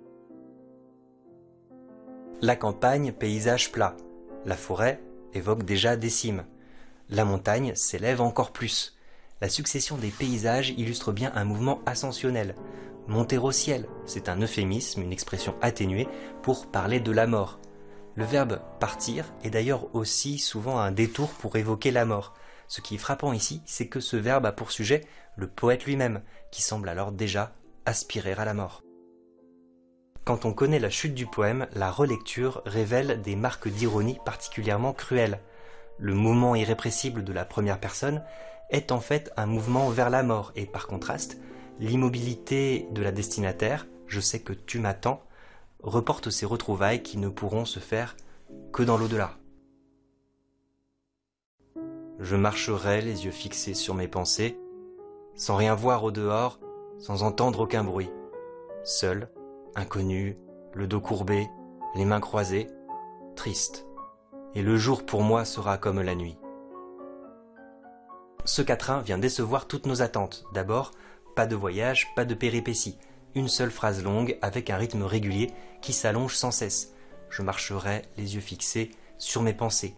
La 2.42 2.56
campagne, 2.56 3.12
paysage 3.12 3.74
plat. 3.74 3.98
La 4.46 4.56
forêt 4.56 5.02
évoque 5.34 5.64
déjà 5.64 5.98
des 5.98 6.10
cimes. 6.10 6.46
La 7.10 7.26
montagne 7.26 7.74
s'élève 7.76 8.22
encore 8.22 8.54
plus. 8.54 8.97
La 9.40 9.50
succession 9.50 9.98
des 9.98 10.10
paysages 10.10 10.72
illustre 10.72 11.12
bien 11.12 11.32
un 11.36 11.44
mouvement 11.44 11.82
ascensionnel. 11.86 12.56
Monter 13.08 13.38
au 13.38 13.52
ciel, 13.52 13.88
c'est 14.06 14.30
un 14.30 14.42
euphémisme, 14.42 15.04
une 15.04 15.12
expression 15.12 15.56
atténuée 15.62 16.08
pour 16.42 16.72
parler 16.72 17.00
de 17.00 17.12
la 17.12 17.28
mort. 17.28 17.60
Le 18.16 18.26
verbe 18.26 18.60
partir 18.80 19.32
est 19.44 19.52
d'ailleurs 19.52 19.94
aussi 19.96 20.40
souvent 20.40 20.80
un 20.80 20.92
détour 20.92 21.30
pour 21.30 21.56
évoquer 21.56 21.92
la 21.92 22.04
mort. 22.04 22.34
Ce 22.68 22.82
qui 22.82 22.96
est 22.96 22.98
frappant 22.98 23.32
ici, 23.32 23.62
c'est 23.66 23.88
que 23.88 24.00
ce 24.00 24.18
verbe 24.18 24.48
a 24.48 24.52
pour 24.52 24.72
sujet 24.72 25.02
le 25.36 25.48
poète 25.48 25.86
lui-même, 25.86 26.24
qui 26.52 26.64
semble 26.64 26.90
alors 26.90 27.12
déjà 27.12 27.54
aspirer 27.86 28.34
à 28.34 28.44
la 28.44 28.56
mort. 28.56 28.82
Quand 30.26 30.46
on 30.46 30.52
connaît 30.52 30.80
la 30.80 30.90
chute 30.90 31.14
du 31.14 31.28
poème, 31.28 31.68
la 31.74 31.92
relecture 31.92 32.64
révèle 32.66 33.22
des 33.22 33.36
marques 33.36 33.70
d'ironie 33.70 34.18
particulièrement 34.26 34.94
cruelles. 34.94 35.40
Le 36.00 36.16
mouvement 36.16 36.56
irrépressible 36.56 37.24
de 37.24 37.34
la 37.34 37.46
première 37.46 37.80
personne 37.80 38.24
est 38.70 38.92
en 38.92 39.00
fait 39.00 39.32
un 39.38 39.46
mouvement 39.46 39.90
vers 39.90 40.10
la 40.10 40.24
mort 40.24 40.52
et 40.56 40.66
par 40.66 40.88
contraste, 40.88 41.40
l'immobilité 41.80 42.88
de 42.92 43.02
la 43.02 43.12
destinataire, 43.12 43.88
je 44.08 44.20
sais 44.20 44.40
que 44.40 44.54
tu 44.54 44.80
m'attends, 44.80 45.24
reporte 45.82 46.30
ces 46.30 46.46
retrouvailles 46.46 47.04
qui 47.04 47.18
ne 47.18 47.30
pourront 47.30 47.66
se 47.66 47.80
faire 47.80 48.16
que 48.74 48.84
dans 48.84 48.98
l'au-delà. 48.98 49.38
Je 52.20 52.36
marcherai 52.36 53.02
les 53.02 53.26
yeux 53.26 53.32
fixés 53.32 53.76
sur 53.76 53.94
mes 53.94 54.08
pensées, 54.08 54.60
sans 55.36 55.56
rien 55.56 55.76
voir 55.76 56.04
au 56.04 56.12
dehors, 56.12 56.60
sans 56.98 57.22
entendre 57.22 57.62
aucun 57.62 57.84
bruit, 57.84 58.10
seul, 58.84 59.30
inconnu, 59.76 60.38
le 60.74 60.88
dos 60.88 61.00
courbé, 61.00 61.48
les 61.96 62.06
mains 62.06 62.20
croisées, 62.20 62.68
triste. 63.36 63.86
Et 64.56 64.64
le 64.64 64.78
jour 64.78 65.06
pour 65.06 65.22
moi 65.22 65.46
sera 65.46 65.78
comme 65.78 66.02
la 66.02 66.16
nuit 66.16 66.38
ce 68.48 68.62
quatrain 68.62 69.02
vient 69.02 69.18
décevoir 69.18 69.68
toutes 69.68 69.86
nos 69.86 70.02
attentes. 70.02 70.46
D'abord, 70.54 70.92
pas 71.36 71.46
de 71.46 71.56
voyage, 71.56 72.08
pas 72.16 72.24
de 72.24 72.34
péripéties. 72.34 72.98
Une 73.36 73.50
seule 73.50 73.72
phrase 73.72 74.02
longue 74.02 74.38
avec 74.42 74.70
un 74.70 74.78
rythme 74.78 75.04
régulier 75.04 75.52
qui 75.82 75.92
s'allonge 75.92 76.36
sans 76.36 76.52
cesse. 76.52 76.94
Je 77.30 77.42
marcherai 77.42 78.04
les 78.16 78.36
yeux 78.36 78.42
fixés 78.42 78.92
sur 79.18 79.42
mes 79.42 79.54
pensées. 79.54 79.96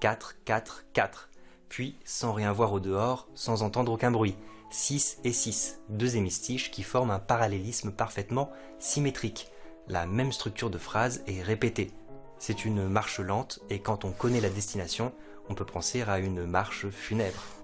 4, 0.00 0.34
4, 0.44 0.84
4. 0.92 1.30
Puis, 1.68 1.96
sans 2.04 2.32
rien 2.32 2.52
voir 2.52 2.72
au 2.72 2.80
dehors, 2.80 3.28
sans 3.34 3.62
entendre 3.62 3.92
aucun 3.92 4.10
bruit. 4.10 4.36
6 4.70 5.18
et 5.22 5.32
6, 5.32 5.82
deux 5.88 6.16
hémistiches 6.16 6.72
qui 6.72 6.82
forment 6.82 7.12
un 7.12 7.18
parallélisme 7.20 7.92
parfaitement 7.92 8.50
symétrique. 8.80 9.48
La 9.86 10.06
même 10.06 10.32
structure 10.32 10.70
de 10.70 10.78
phrase 10.78 11.22
est 11.28 11.42
répétée. 11.42 11.92
C'est 12.38 12.64
une 12.64 12.88
marche 12.88 13.20
lente 13.20 13.60
et 13.70 13.78
quand 13.78 14.04
on 14.04 14.10
connaît 14.10 14.40
la 14.40 14.50
destination, 14.50 15.12
on 15.48 15.54
peut 15.54 15.64
penser 15.64 16.02
à 16.02 16.18
une 16.18 16.46
marche 16.46 16.88
funèbre. 16.90 17.61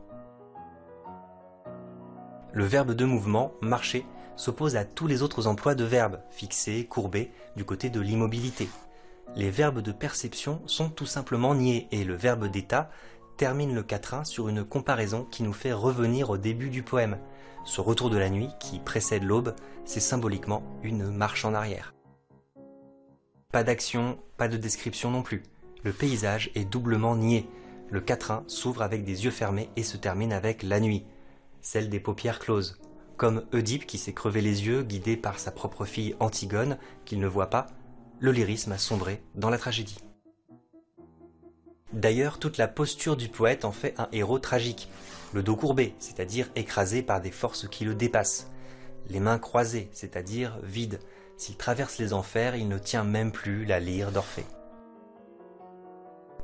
Le 2.53 2.65
verbe 2.65 2.93
de 2.93 3.05
mouvement, 3.05 3.53
marcher, 3.61 4.07
s'oppose 4.37 4.77
à 4.77 4.85
tous 4.85 5.07
les 5.07 5.23
autres 5.23 5.47
emplois 5.47 5.75
de 5.75 5.85
verbes, 5.85 6.21
fixés, 6.31 6.87
courbés, 6.87 7.31
du 7.57 7.65
côté 7.65 7.91
de 7.91 8.01
l'immobilité. 8.01 8.69
Les 9.37 9.51
verbes 9.51 9.81
de 9.81 9.93
perception 9.93 10.63
sont 10.67 10.89
tout 10.89 11.07
simplement 11.07 11.55
niés 11.55 11.89
et 11.91 12.05
le 12.05 12.15
verbe 12.15 12.47
d'état 12.47 12.91
termine 13.37 13.75
le 13.75 13.83
quatrain 13.83 14.25
sur 14.25 14.49
une 14.49 14.65
comparaison 14.65 15.25
qui 15.31 15.43
nous 15.43 15.53
fait 15.53 15.73
revenir 15.73 16.31
au 16.31 16.39
début 16.39 16.71
du 16.71 16.83
poème. 16.83 17.19
Ce 17.65 17.81
retour 17.81 18.11
de 18.11 18.17
la 18.17 18.31
nuit 18.31 18.49
qui 18.59 18.79
précède 18.79 19.25
l'aube, 19.25 19.55
c'est 19.85 20.01
symboliquement 20.01 20.63
une 20.83 21.11
marche 21.11 21.45
en 21.45 21.53
arrière. 21.53 21.95
Pas 23.53 23.65
d'action, 23.65 24.19
pas 24.37 24.49
de 24.49 24.57
description 24.57 25.11
non 25.11 25.23
plus. 25.23 25.43
Le 25.85 25.93
paysage 25.93 26.51
est 26.55 26.65
doublement 26.65 27.15
nié. 27.15 27.49
Le 27.91 28.01
quatrain 28.01 28.45
s'ouvre 28.47 28.83
avec 28.83 29.05
des 29.05 29.25
yeux 29.25 29.31
fermés 29.31 29.71
et 29.77 29.83
se 29.83 29.97
termine 29.97 30.33
avec 30.33 30.63
la 30.63 30.81
nuit 30.81 31.05
celle 31.61 31.89
des 31.89 32.01
paupières 32.01 32.39
closes, 32.39 32.79
comme 33.17 33.45
Oedipe 33.53 33.87
qui 33.87 33.99
s'est 33.99 34.13
crevé 34.13 34.41
les 34.41 34.67
yeux, 34.67 34.83
guidé 34.83 35.17
par 35.17 35.39
sa 35.39 35.51
propre 35.51 35.85
fille 35.85 36.15
Antigone, 36.21 36.79
qu'il 37.05 37.21
ne 37.21 37.27
voit 37.27 37.51
pas, 37.51 37.67
le 38.21 38.33
lyrisme 38.33 38.73
a 38.73 38.79
sombré 38.79 39.23
dans 39.35 39.51
la 39.51 39.59
tragédie. 39.59 39.99
D'ailleurs, 41.93 42.39
toute 42.39 42.59
la 42.59 42.69
posture 42.69 43.17
du 43.17 43.29
poète 43.29 43.65
en 43.65 43.73
fait 43.73 43.95
un 43.99 44.09
héros 44.13 44.39
tragique, 44.39 44.89
le 45.33 45.43
dos 45.43 45.57
courbé, 45.57 45.95
c'est-à-dire 45.99 46.51
écrasé 46.55 47.03
par 47.03 47.21
des 47.21 47.31
forces 47.31 47.69
qui 47.69 47.85
le 47.85 47.95
dépassent, 47.95 48.51
les 49.09 49.21
mains 49.21 49.39
croisées, 49.39 49.89
c'est-à-dire 49.93 50.59
vides, 50.63 51.01
s'il 51.37 51.57
traverse 51.57 51.99
les 51.99 52.13
enfers, 52.13 52.57
il 52.57 52.69
ne 52.69 52.79
tient 52.79 53.05
même 53.05 53.33
plus 53.33 53.65
la 53.65 53.81
lyre 53.81 54.13
d'Orphée. 54.13 54.47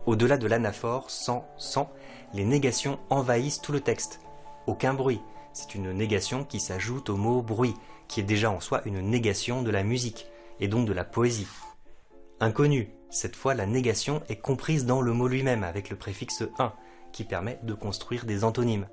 Au-delà 0.06 0.36
de 0.36 0.46
l'anaphore, 0.46 1.10
sans, 1.10 1.46
sans, 1.56 1.90
les 2.32 2.44
négations 2.44 2.98
envahissent 3.10 3.60
tout 3.60 3.72
le 3.72 3.80
texte, 3.80 4.20
aucun 4.66 4.94
bruit. 4.94 5.20
C'est 5.52 5.74
une 5.74 5.92
négation 5.92 6.44
qui 6.44 6.60
s'ajoute 6.60 7.10
au 7.10 7.16
mot 7.16 7.42
bruit, 7.42 7.74
qui 8.08 8.20
est 8.20 8.24
déjà 8.24 8.50
en 8.50 8.60
soi 8.60 8.82
une 8.84 9.00
négation 9.00 9.62
de 9.62 9.70
la 9.70 9.84
musique, 9.84 10.26
et 10.60 10.68
donc 10.68 10.86
de 10.86 10.92
la 10.92 11.04
poésie. 11.04 11.46
Inconnu, 12.40 12.90
cette 13.10 13.36
fois 13.36 13.54
la 13.54 13.66
négation 13.66 14.22
est 14.28 14.40
comprise 14.40 14.86
dans 14.86 15.00
le 15.00 15.12
mot 15.12 15.28
lui-même 15.28 15.62
avec 15.62 15.90
le 15.90 15.96
préfixe 15.96 16.42
un, 16.58 16.72
qui 17.12 17.24
permet 17.24 17.60
de 17.62 17.74
construire 17.74 18.24
des 18.24 18.44
antonymes. 18.44 18.88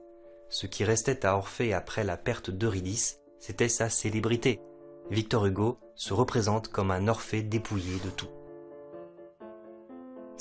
Ce 0.50 0.68
qui 0.68 0.84
restait 0.84 1.26
à 1.26 1.36
Orphée 1.36 1.74
après 1.74 2.04
la 2.04 2.18
perte 2.18 2.52
d'Eurydice, 2.52 3.20
c'était 3.40 3.70
sa 3.70 3.90
célébrité. 3.90 4.60
Victor 5.10 5.46
Hugo 5.46 5.80
se 5.96 6.14
représente 6.14 6.68
comme 6.68 6.92
un 6.92 7.08
Orphée 7.08 7.42
dépouillé 7.42 7.98
de 8.06 8.10
tout. 8.12 8.30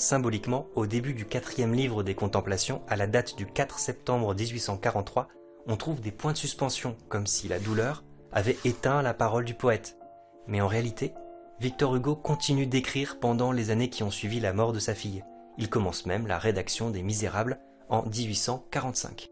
Symboliquement, 0.00 0.66
au 0.76 0.87
début 0.87 1.12
du 1.12 1.26
quatrième 1.26 1.75
livre 1.75 2.02
des 2.02 2.14
Contemplations, 2.14 2.80
à 2.88 2.97
la 2.97 3.07
date 3.07 3.37
du 3.37 3.45
4 3.45 3.78
septembre 3.78 4.35
1843, 4.35 5.28
on 5.66 5.76
trouve 5.76 6.00
des 6.00 6.11
points 6.11 6.33
de 6.33 6.38
suspension, 6.38 6.97
comme 7.11 7.26
si 7.26 7.49
la 7.49 7.59
douleur 7.59 8.02
avait 8.33 8.57
éteint 8.64 9.02
la 9.02 9.12
parole 9.12 9.45
du 9.45 9.52
poète. 9.52 9.99
Mais 10.47 10.62
en 10.62 10.69
réalité, 10.69 11.12
Victor 11.61 11.95
Hugo 11.95 12.16
continue 12.16 12.66
d'écrire 12.66 13.19
pendant 13.21 13.52
les 13.52 13.69
années 13.69 13.90
qui 13.90 14.02
ont 14.02 14.11
suivi 14.11 14.40
la 14.40 14.54
mort 14.54 14.73
de 14.73 14.78
sa 14.78 14.95
fille. 14.95 15.23
Il 15.59 15.69
commence 15.69 16.07
même 16.07 16.26
la 16.26 16.38
rédaction 16.38 16.88
des 16.88 17.02
Misérables 17.02 17.61
en 17.90 18.02
1845. 18.07 19.28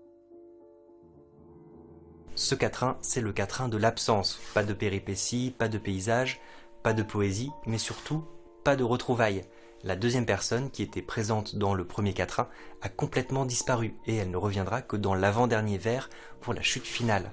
Ce 2.34 2.54
quatrain, 2.54 2.98
c'est 3.00 3.22
le 3.22 3.32
quatrain 3.32 3.70
de 3.70 3.78
l'absence. 3.78 4.38
Pas 4.52 4.64
de 4.64 4.74
péripéties, 4.74 5.54
pas 5.56 5.68
de 5.68 5.78
paysages, 5.78 6.42
pas 6.82 6.92
de 6.92 7.02
poésie, 7.02 7.52
mais 7.64 7.78
surtout 7.78 8.22
pas 8.64 8.76
de 8.76 8.84
retrouvailles. 8.84 9.44
La 9.84 9.94
deuxième 9.94 10.26
personne, 10.26 10.70
qui 10.70 10.82
était 10.82 11.02
présente 11.02 11.54
dans 11.54 11.72
le 11.72 11.86
premier 11.86 12.12
quatrain, 12.12 12.48
a 12.82 12.88
complètement 12.88 13.46
disparu 13.46 13.94
et 14.06 14.16
elle 14.16 14.30
ne 14.30 14.36
reviendra 14.36 14.82
que 14.82 14.96
dans 14.96 15.14
l'avant-dernier 15.14 15.78
vers 15.78 16.10
pour 16.40 16.52
la 16.52 16.62
chute 16.62 16.86
finale. 16.86 17.30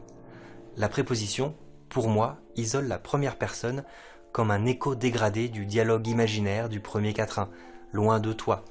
La 0.78 0.88
préposition, 0.88 1.56
pour 1.90 2.08
moi, 2.08 2.38
isole 2.56 2.88
la 2.88 3.00
première 3.00 3.38
personne 3.38 3.84
comme 4.32 4.52
un 4.52 4.66
écho 4.66 4.96
dégradé 4.96 5.50
du 5.50 5.66
dialogue 5.66 6.08
imaginaire 6.08 6.70
du 6.70 6.82
premier 6.82 7.14
quatrain, 7.14 7.50
loin 7.94 8.20
de 8.20 8.34
toi. 8.34 8.64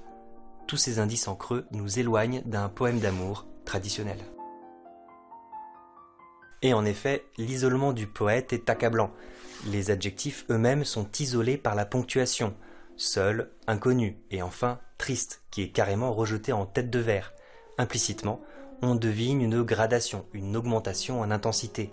Tous 0.68 0.76
ces 0.76 0.98
indices 0.98 1.26
en 1.26 1.34
creux 1.34 1.66
nous 1.72 1.98
éloignent 1.98 2.42
d'un 2.44 2.68
poème 2.68 3.00
d'amour 3.00 3.46
traditionnel. 3.64 4.18
Et 6.62 6.74
en 6.74 6.84
effet, 6.84 7.24
l'isolement 7.38 7.92
du 7.92 8.06
poète 8.06 8.52
est 8.52 8.70
accablant. 8.70 9.10
Les 9.66 9.90
adjectifs 9.90 10.44
eux-mêmes 10.48 10.84
sont 10.84 11.08
isolés 11.18 11.56
par 11.56 11.74
la 11.74 11.86
ponctuation 11.86 12.54
seul, 12.96 13.50
inconnu, 13.66 14.18
et 14.30 14.42
enfin 14.42 14.78
triste, 14.98 15.42
qui 15.50 15.62
est 15.62 15.70
carrément 15.70 16.12
rejeté 16.12 16.52
en 16.52 16.66
tête 16.66 16.90
de 16.90 16.98
verre. 16.98 17.32
Implicitement, 17.78 18.40
on 18.82 18.94
devine 18.94 19.40
une 19.40 19.62
gradation, 19.62 20.26
une 20.32 20.56
augmentation 20.56 21.20
en 21.20 21.30
intensité. 21.30 21.90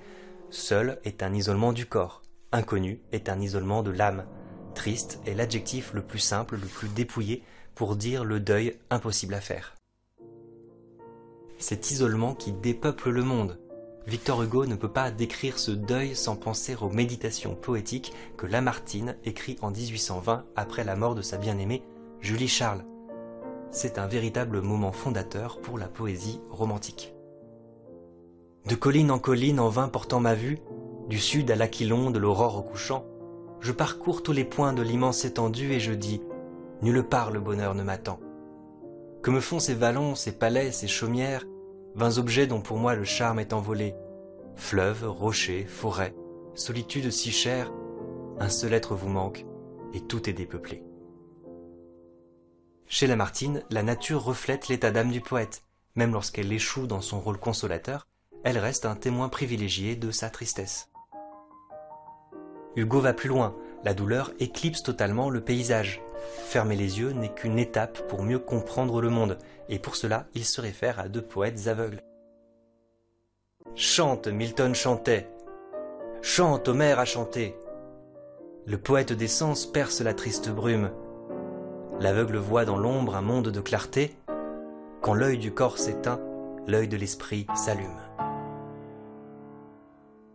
Seul 0.50 1.00
est 1.04 1.24
un 1.24 1.34
isolement 1.34 1.74
du 1.74 1.86
corps, 1.86 2.22
inconnu 2.52 3.02
est 3.12 3.30
un 3.30 3.40
isolement 3.40 3.84
de 3.84 3.92
l'âme. 3.92 4.26
Triste 4.76 5.20
est 5.26 5.34
l'adjectif 5.34 5.94
le 5.94 6.02
plus 6.02 6.20
simple, 6.20 6.56
le 6.56 6.68
plus 6.68 6.90
dépouillé 6.90 7.44
pour 7.76 7.96
dire 7.96 8.24
le 8.24 8.40
deuil 8.40 8.78
impossible 8.90 9.34
à 9.34 9.42
faire. 9.42 9.76
Cet 11.58 11.92
isolement 11.92 12.36
qui 12.36 12.52
dépeuple 12.52 13.10
le 13.10 13.24
monde. 13.24 13.60
Victor 14.08 14.42
Hugo 14.42 14.66
ne 14.66 14.76
peut 14.76 14.90
pas 14.90 15.12
décrire 15.12 15.60
ce 15.60 15.72
deuil 15.72 16.16
sans 16.16 16.36
penser 16.36 16.76
aux 16.82 16.90
méditations 16.90 17.56
poétiques 17.56 18.14
que 18.36 18.48
Lamartine 18.48 19.16
écrit 19.26 19.58
en 19.62 19.70
1820 19.70 20.46
après 20.56 20.84
la 20.84 20.96
mort 20.96 21.14
de 21.14 21.22
sa 21.22 21.38
bien-aimée 21.38 21.84
Julie 22.20 22.48
Charles. 22.48 22.84
C'est 23.70 24.00
un 24.00 24.08
véritable 24.08 24.62
moment 24.62 24.92
fondateur 24.92 25.62
pour 25.62 25.78
la 25.78 25.88
poésie 25.88 26.42
romantique. 26.50 27.14
De 28.68 28.76
colline 28.76 29.12
en 29.12 29.20
colline 29.20 29.60
en 29.60 29.70
vain 29.70 29.88
portant 29.88 30.20
ma 30.20 30.34
vue, 30.34 30.60
du 31.08 31.20
sud 31.20 31.50
à 31.52 31.56
l'aquilon 31.56 32.10
de 32.10 32.20
l'aurore 32.20 32.58
au 32.58 32.64
couchant, 32.64 33.06
je 33.60 33.72
parcours 33.72 34.24
tous 34.24 34.34
les 34.34 34.46
points 34.46 34.74
de 34.74 34.82
l'immense 34.82 35.26
étendue 35.26 35.74
et 35.74 35.80
je 35.80 35.94
dis 35.94 36.22
Nulle 36.82 37.04
part 37.04 37.30
le 37.30 37.40
bonheur 37.40 37.76
ne 37.76 37.84
m'attend. 37.84 38.20
Que 39.22 39.30
me 39.30 39.40
font 39.40 39.60
ces 39.60 39.76
vallons, 39.76 40.16
ces 40.16 40.32
palais, 40.32 40.72
ces 40.72 40.88
chaumières, 40.88 41.46
vingt 41.96 42.18
objets 42.18 42.48
dont 42.48 42.62
pour 42.62 42.78
moi 42.78 42.96
le 42.96 43.04
charme 43.04 43.40
est 43.40 43.54
envolé 43.54 43.96
Fleuves, 44.56 45.06
rochers, 45.08 45.66
forêts, 45.66 46.16
solitude 46.54 47.10
si 47.12 47.32
chère, 47.32 47.72
un 48.40 48.50
seul 48.50 48.74
être 48.74 48.96
vous 48.96 49.10
manque, 49.10 49.46
et 49.94 50.02
tout 50.02 50.30
est 50.30 50.34
dépeuplé. 50.34 50.84
Chez 52.88 53.08
Lamartine, 53.08 53.64
la 53.70 53.84
nature 53.84 54.24
reflète 54.24 54.68
l'état 54.68 54.92
d'âme 54.92 55.12
du 55.12 55.22
poète. 55.22 55.64
Même 55.96 56.12
lorsqu'elle 56.14 56.52
échoue 56.52 56.88
dans 56.88 57.02
son 57.02 57.20
rôle 57.20 57.38
consolateur, 57.38 58.08
elle 58.44 58.58
reste 58.58 58.86
un 58.86 58.96
témoin 58.96 59.30
privilégié 59.30 59.96
de 59.96 60.12
sa 60.12 60.30
tristesse. 60.30 60.90
Hugo 62.76 63.00
va 63.00 63.14
plus 63.14 63.30
loin, 63.30 63.56
la 63.84 63.94
douleur 63.94 64.32
éclipse 64.40 64.84
totalement 64.84 65.30
le 65.30 65.42
paysage. 65.42 66.02
Fermer 66.22 66.76
les 66.76 67.00
yeux 67.00 67.12
n'est 67.12 67.34
qu'une 67.34 67.60
étape 67.60 68.08
pour 68.08 68.24
mieux 68.24 68.40
comprendre 68.40 69.02
le 69.02 69.10
monde, 69.10 69.38
et 69.70 69.80
pour 69.80 69.96
cela 69.96 70.26
il 70.34 70.46
se 70.46 70.62
réfère 70.62 71.00
à 71.00 71.08
deux 71.08 71.22
poètes 71.22 71.68
aveugles. 71.68 72.02
Chante, 73.76 74.28
Milton 74.28 74.76
chantait. 74.76 75.30
Chante, 76.22 76.68
Homère 76.68 77.00
a 77.00 77.06
chanté. 77.06 77.56
Le 78.66 78.78
poète 78.78 79.14
des 79.14 79.28
sens 79.28 79.66
perce 79.66 80.02
la 80.02 80.14
triste 80.14 80.50
brume. 80.50 80.92
L'aveugle 82.00 82.38
voit 82.38 82.66
dans 82.66 82.78
l'ombre 82.78 83.16
un 83.16 83.22
monde 83.22 83.50
de 83.50 83.62
clarté. 83.62 84.16
Quand 85.02 85.14
l'œil 85.14 85.38
du 85.38 85.54
corps 85.54 85.78
s'éteint, 85.78 86.20
l'œil 86.68 86.88
de 86.88 86.98
l'esprit 86.98 87.48
s'allume. 87.56 88.11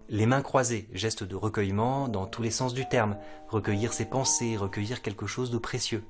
Les 0.08 0.26
mains 0.26 0.42
croisées, 0.42 0.88
geste 0.92 1.24
de 1.24 1.34
recueillement 1.34 2.06
dans 2.06 2.26
tous 2.26 2.40
les 2.40 2.52
sens 2.52 2.74
du 2.74 2.88
terme, 2.88 3.16
recueillir 3.48 3.92
ses 3.92 4.04
pensées, 4.04 4.56
recueillir 4.56 5.02
quelque 5.02 5.26
chose 5.26 5.50
de 5.50 5.58
précieux. 5.58 6.04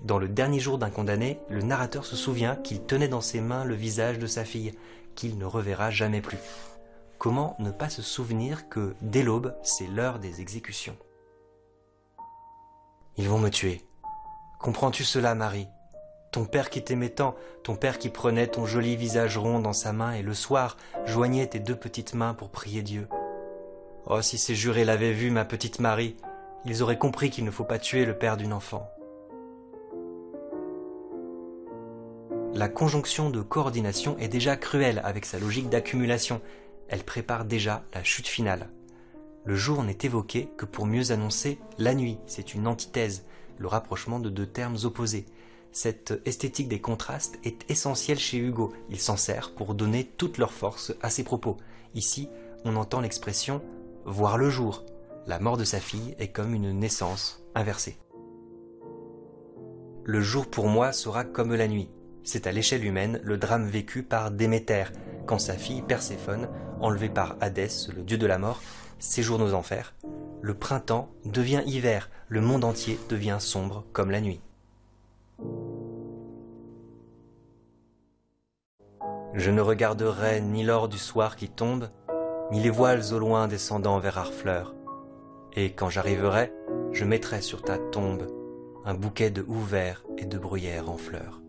Dans 0.00 0.18
le 0.18 0.28
dernier 0.28 0.58
jour 0.58 0.78
d'un 0.78 0.90
condamné, 0.90 1.38
le 1.48 1.62
narrateur 1.62 2.04
se 2.04 2.16
souvient 2.16 2.56
qu'il 2.56 2.82
tenait 2.82 3.06
dans 3.06 3.20
ses 3.20 3.40
mains 3.40 3.64
le 3.64 3.76
visage 3.76 4.18
de 4.18 4.26
sa 4.26 4.44
fille, 4.44 4.74
qu'il 5.14 5.38
ne 5.38 5.44
reverra 5.44 5.90
jamais 5.90 6.20
plus. 6.20 6.38
Comment 7.18 7.54
ne 7.60 7.70
pas 7.70 7.88
se 7.88 8.02
souvenir 8.02 8.68
que, 8.68 8.94
dès 9.00 9.22
l'aube, 9.22 9.54
c'est 9.62 9.86
l'heure 9.86 10.18
des 10.18 10.40
exécutions? 10.40 10.96
Ils 13.16 13.28
vont 13.28 13.38
me 13.38 13.50
tuer. 13.50 13.84
Comprends-tu 14.58 15.04
cela, 15.04 15.36
Marie? 15.36 15.68
Ton 16.32 16.46
père 16.46 16.70
qui 16.70 16.82
t'aimait 16.82 17.10
tant, 17.10 17.36
ton 17.62 17.76
père 17.76 17.98
qui 17.98 18.08
prenait 18.08 18.46
ton 18.46 18.66
joli 18.66 18.96
visage 18.96 19.36
rond 19.36 19.60
dans 19.60 19.72
sa 19.72 19.92
main 19.92 20.12
et 20.12 20.22
le 20.22 20.34
soir 20.34 20.76
joignait 21.04 21.46
tes 21.46 21.60
deux 21.60 21.76
petites 21.76 22.14
mains 22.14 22.34
pour 22.34 22.50
prier 22.50 22.82
Dieu. 22.82 23.08
Oh, 24.06 24.22
si 24.22 24.38
ces 24.38 24.54
jurés 24.54 24.84
l'avaient 24.84 25.12
vu, 25.12 25.30
ma 25.30 25.44
petite 25.44 25.78
Marie, 25.78 26.16
ils 26.64 26.82
auraient 26.82 26.98
compris 26.98 27.30
qu'il 27.30 27.44
ne 27.44 27.50
faut 27.50 27.64
pas 27.64 27.78
tuer 27.78 28.04
le 28.04 28.16
père 28.16 28.36
d'une 28.36 28.52
enfant. 28.52 28.88
La 32.52 32.68
conjonction 32.68 33.30
de 33.30 33.42
coordination 33.42 34.18
est 34.18 34.28
déjà 34.28 34.56
cruelle 34.56 35.00
avec 35.04 35.24
sa 35.24 35.38
logique 35.38 35.68
d'accumulation. 35.68 36.40
Elle 36.88 37.04
prépare 37.04 37.44
déjà 37.44 37.84
la 37.94 38.02
chute 38.02 38.26
finale. 38.26 38.68
Le 39.44 39.54
jour 39.54 39.82
n'est 39.84 39.98
évoqué 40.02 40.48
que 40.56 40.66
pour 40.66 40.86
mieux 40.86 41.12
annoncer 41.12 41.58
la 41.78 41.94
nuit. 41.94 42.18
C'est 42.26 42.52
une 42.54 42.66
antithèse, 42.66 43.24
le 43.58 43.68
rapprochement 43.68 44.18
de 44.18 44.28
deux 44.28 44.46
termes 44.46 44.76
opposés. 44.84 45.26
Cette 45.72 46.20
esthétique 46.24 46.68
des 46.68 46.80
contrastes 46.80 47.38
est 47.44 47.70
essentielle 47.70 48.18
chez 48.18 48.38
Hugo. 48.38 48.72
Il 48.90 48.98
s'en 48.98 49.16
sert 49.16 49.54
pour 49.54 49.74
donner 49.74 50.04
toute 50.04 50.36
leur 50.36 50.52
force 50.52 50.92
à 51.00 51.10
ses 51.10 51.22
propos. 51.22 51.56
Ici, 51.94 52.28
on 52.64 52.76
entend 52.76 53.00
l'expression 53.00 53.62
voir 54.04 54.38
le 54.38 54.50
jour. 54.50 54.84
La 55.26 55.38
mort 55.38 55.56
de 55.56 55.64
sa 55.64 55.80
fille 55.80 56.14
est 56.18 56.28
comme 56.28 56.54
une 56.54 56.72
naissance 56.72 57.42
inversée. 57.54 57.98
Le 60.04 60.20
jour 60.20 60.46
pour 60.46 60.68
moi 60.68 60.92
sera 60.92 61.24
comme 61.24 61.54
la 61.54 61.68
nuit. 61.68 61.90
C'est 62.24 62.46
à 62.46 62.52
l'échelle 62.52 62.84
humaine 62.84 63.20
le 63.22 63.38
drame 63.38 63.66
vécu 63.66 64.02
par 64.02 64.30
Déméter, 64.30 64.84
quand 65.26 65.38
sa 65.38 65.54
fille 65.54 65.82
Perséphone, 65.82 66.48
enlevée 66.80 67.08
par 67.08 67.36
Hadès, 67.40 67.88
le 67.94 68.02
dieu 68.02 68.18
de 68.18 68.26
la 68.26 68.38
mort, 68.38 68.60
séjourne 68.98 69.42
aux 69.42 69.54
enfers. 69.54 69.94
Le 70.40 70.54
printemps 70.54 71.10
devient 71.24 71.62
hiver, 71.66 72.10
le 72.28 72.40
monde 72.40 72.64
entier 72.64 72.98
devient 73.08 73.36
sombre 73.38 73.84
comme 73.92 74.10
la 74.10 74.20
nuit. 74.20 74.40
Je 79.34 79.50
ne 79.50 79.60
regarderai 79.60 80.40
ni 80.40 80.64
l'or 80.64 80.88
du 80.88 80.98
soir 80.98 81.36
qui 81.36 81.48
tombe, 81.48 81.88
ni 82.50 82.60
les 82.60 82.70
voiles 82.70 83.12
au 83.12 83.18
loin 83.18 83.46
descendant 83.46 83.98
vers 83.98 84.18
Harfleur. 84.18 84.74
Et 85.54 85.72
quand 85.72 85.88
j'arriverai, 85.88 86.52
je 86.92 87.04
mettrai 87.04 87.42
sur 87.42 87.62
ta 87.62 87.78
tombe 87.78 88.26
un 88.84 88.94
bouquet 88.94 89.30
de 89.30 89.44
houx 89.46 89.60
verts 89.60 90.04
et 90.18 90.24
de 90.24 90.38
bruyères 90.38 90.90
en 90.90 90.96
fleurs. 90.96 91.40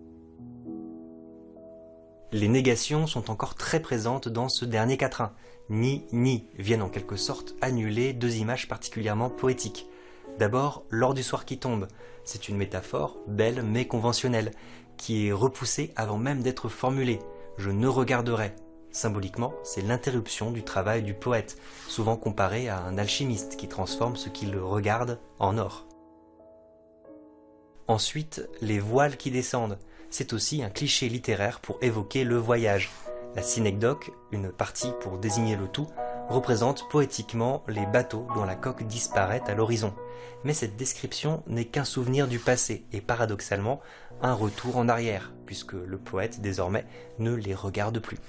Les 2.31 2.47
négations 2.47 3.07
sont 3.07 3.31
encore 3.31 3.55
très 3.55 3.81
présentes 3.81 4.29
dans 4.29 4.47
ce 4.47 4.65
dernier 4.65 4.97
quatrain. 4.97 5.33
Ni, 5.69 6.05
ni 6.11 6.47
viennent 6.57 6.81
en 6.81 6.89
quelque 6.89 7.15
sorte 7.15 7.55
annuler 7.61 8.13
deux 8.13 8.37
images 8.37 8.67
particulièrement 8.67 9.29
poétiques. 9.29 9.87
D'abord, 10.37 10.85
l'or 10.89 11.13
du 11.13 11.23
soir 11.23 11.45
qui 11.45 11.57
tombe. 11.57 11.87
C'est 12.23 12.47
une 12.47 12.57
métaphore, 12.57 13.17
belle 13.27 13.63
mais 13.63 13.85
conventionnelle, 13.85 14.51
qui 14.97 15.27
est 15.27 15.31
repoussée 15.31 15.93
avant 15.95 16.17
même 16.17 16.41
d'être 16.41 16.69
formulée. 16.69 17.19
Je 17.57 17.69
ne 17.69 17.87
regarderai, 17.87 18.53
Symboliquement, 18.91 19.53
c'est 19.63 19.81
l'interruption 19.81 20.51
du 20.51 20.63
travail 20.63 21.01
du 21.01 21.13
poète, 21.13 21.57
souvent 21.87 22.17
comparé 22.17 22.67
à 22.67 22.79
un 22.79 22.97
alchimiste 22.97 23.55
qui 23.55 23.67
transforme 23.67 24.17
ce 24.17 24.29
qu'il 24.29 24.57
regarde 24.57 25.19
en 25.39 25.57
or. 25.57 25.87
Ensuite, 27.87 28.47
les 28.61 28.79
voiles 28.79 29.17
qui 29.17 29.31
descendent. 29.31 29.79
C'est 30.09 30.33
aussi 30.33 30.61
un 30.61 30.69
cliché 30.69 31.07
littéraire 31.07 31.61
pour 31.61 31.77
évoquer 31.81 32.25
le 32.25 32.35
voyage. 32.35 32.91
La 33.35 33.41
synecdoque, 33.41 34.11
une 34.31 34.51
partie 34.51 34.91
pour 34.99 35.17
désigner 35.17 35.55
le 35.55 35.69
tout, 35.69 35.87
représente 36.27 36.89
poétiquement 36.89 37.63
les 37.69 37.85
bateaux 37.85 38.27
dont 38.35 38.43
la 38.43 38.55
coque 38.55 38.83
disparaît 38.83 39.43
à 39.47 39.55
l'horizon. 39.55 39.93
Mais 40.43 40.53
cette 40.53 40.75
description 40.75 41.43
n'est 41.47 41.65
qu'un 41.65 41.85
souvenir 41.85 42.27
du 42.27 42.39
passé 42.39 42.85
et 42.91 42.99
paradoxalement 42.99 43.79
un 44.21 44.33
retour 44.33 44.77
en 44.77 44.89
arrière, 44.89 45.31
puisque 45.45 45.73
le 45.73 45.97
poète 45.97 46.41
désormais 46.41 46.85
ne 47.19 47.33
les 47.33 47.55
regarde 47.55 47.99
plus. 47.99 48.19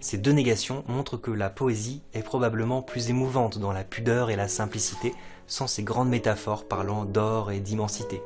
Ces 0.00 0.16
deux 0.16 0.32
négations 0.32 0.84
montrent 0.86 1.16
que 1.16 1.32
la 1.32 1.50
poésie 1.50 2.02
est 2.14 2.22
probablement 2.22 2.82
plus 2.82 3.10
émouvante 3.10 3.58
dans 3.58 3.72
la 3.72 3.82
pudeur 3.82 4.30
et 4.30 4.36
la 4.36 4.46
simplicité, 4.46 5.12
sans 5.48 5.66
ces 5.66 5.82
grandes 5.82 6.08
métaphores 6.08 6.68
parlant 6.68 7.04
d'or 7.04 7.50
et 7.50 7.58
d'immensité. 7.58 8.22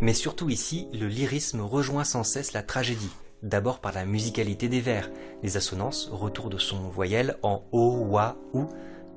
Mais 0.00 0.14
surtout 0.14 0.48
ici, 0.48 0.86
le 0.92 1.08
lyrisme 1.08 1.60
rejoint 1.60 2.04
sans 2.04 2.22
cesse 2.22 2.52
la 2.52 2.62
tragédie, 2.62 3.10
d'abord 3.42 3.80
par 3.80 3.92
la 3.92 4.04
musicalité 4.04 4.68
des 4.68 4.80
vers, 4.80 5.10
les 5.42 5.56
assonances, 5.56 6.08
retour 6.12 6.50
de 6.50 6.58
son 6.58 6.88
voyelle 6.88 7.36
en 7.42 7.64
o, 7.72 8.04
wa, 8.08 8.36
ou, 8.52 8.66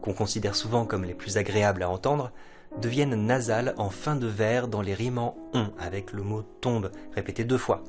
qu'on 0.02 0.14
considère 0.14 0.56
souvent 0.56 0.86
comme 0.86 1.04
les 1.04 1.14
plus 1.14 1.38
agréables 1.38 1.84
à 1.84 1.90
entendre, 1.90 2.32
deviennent 2.82 3.16
nasales 3.16 3.76
en 3.78 3.90
fin 3.90 4.16
de 4.16 4.28
vers 4.28 4.68
dans 4.68 4.82
les 4.82 4.94
rimes 4.94 5.20
en 5.20 5.38
on, 5.54 5.72
avec 5.80 6.14
le 6.14 6.24
mot 6.24 6.42
tombe, 6.62 6.92
répété 7.14 7.44
deux 7.44 7.58
fois, 7.58 7.84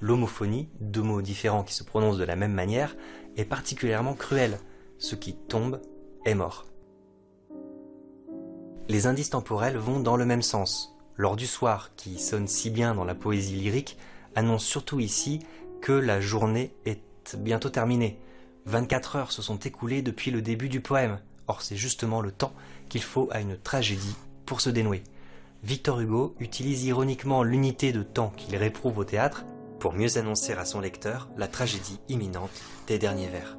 l'homophonie, 0.00 0.68
deux 0.80 1.02
mots 1.02 1.22
différents 1.22 1.62
qui 1.62 1.74
se 1.74 1.84
prononcent 1.84 2.18
de 2.18 2.24
la 2.24 2.36
même 2.36 2.52
manière, 2.52 2.96
est 3.36 3.44
particulièrement 3.44 4.14
cruelle. 4.14 4.58
Ce 4.98 5.14
qui 5.14 5.34
tombe 5.34 5.80
est 6.24 6.34
mort. 6.34 6.66
Les 8.88 9.06
indices 9.06 9.30
temporels 9.30 9.76
vont 9.76 10.00
dans 10.00 10.16
le 10.16 10.26
même 10.26 10.42
sens. 10.42 10.96
L'or 11.16 11.36
du 11.36 11.46
soir, 11.46 11.90
qui 11.96 12.18
sonne 12.18 12.48
si 12.48 12.70
bien 12.70 12.94
dans 12.94 13.04
la 13.04 13.14
poésie 13.14 13.56
lyrique, 13.56 13.96
annonce 14.34 14.64
surtout 14.64 15.00
ici 15.00 15.40
que 15.80 15.92
la 15.92 16.20
journée 16.20 16.74
est 16.86 17.36
bientôt 17.36 17.70
terminée. 17.70 18.18
24 18.66 19.16
heures 19.16 19.32
se 19.32 19.42
sont 19.42 19.58
écoulées 19.58 20.02
depuis 20.02 20.30
le 20.30 20.42
début 20.42 20.68
du 20.68 20.80
poème. 20.80 21.18
Or, 21.46 21.62
c'est 21.62 21.76
justement 21.76 22.20
le 22.20 22.32
temps 22.32 22.52
qu'il 22.88 23.02
faut 23.02 23.28
à 23.32 23.40
une 23.40 23.56
tragédie 23.56 24.16
pour 24.44 24.60
se 24.60 24.70
dénouer. 24.70 25.02
Victor 25.62 26.00
Hugo 26.00 26.34
utilise 26.40 26.84
ironiquement 26.84 27.42
l'unité 27.42 27.92
de 27.92 28.02
temps 28.02 28.32
qu'il 28.36 28.56
réprouve 28.56 28.98
au 28.98 29.04
théâtre 29.04 29.44
pour 29.80 29.94
mieux 29.94 30.18
annoncer 30.18 30.52
à 30.52 30.64
son 30.64 30.80
lecteur 30.80 31.28
la 31.36 31.48
tragédie 31.48 31.98
imminente 32.08 32.50
des 32.86 32.98
derniers 32.98 33.28
vers. 33.28 33.56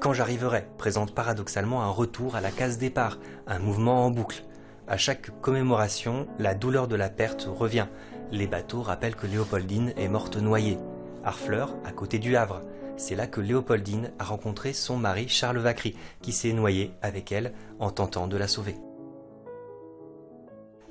Quand 0.00 0.12
j'arriverai 0.12 0.66
présente 0.76 1.14
paradoxalement 1.14 1.82
un 1.82 1.90
retour 1.90 2.36
à 2.36 2.40
la 2.40 2.50
case 2.50 2.76
départ, 2.76 3.18
un 3.46 3.58
mouvement 3.58 4.04
en 4.04 4.10
boucle. 4.10 4.44
À 4.86 4.96
chaque 4.96 5.30
commémoration, 5.40 6.26
la 6.38 6.54
douleur 6.54 6.88
de 6.88 6.96
la 6.96 7.08
perte 7.08 7.48
revient. 7.50 7.86
Les 8.30 8.46
bateaux 8.46 8.82
rappellent 8.82 9.16
que 9.16 9.26
Léopoldine 9.26 9.92
est 9.96 10.08
morte 10.08 10.36
noyée. 10.36 10.78
Harfleur, 11.24 11.74
à 11.84 11.92
côté 11.92 12.18
du 12.18 12.36
Havre. 12.36 12.62
C'est 12.96 13.14
là 13.14 13.26
que 13.26 13.40
Léopoldine 13.40 14.12
a 14.18 14.24
rencontré 14.24 14.72
son 14.72 14.96
mari 14.96 15.28
Charles 15.28 15.58
Vacry, 15.58 15.96
qui 16.20 16.32
s'est 16.32 16.52
noyé 16.52 16.92
avec 17.00 17.30
elle 17.32 17.52
en 17.78 17.90
tentant 17.90 18.26
de 18.26 18.36
la 18.36 18.48
sauver. 18.48 18.76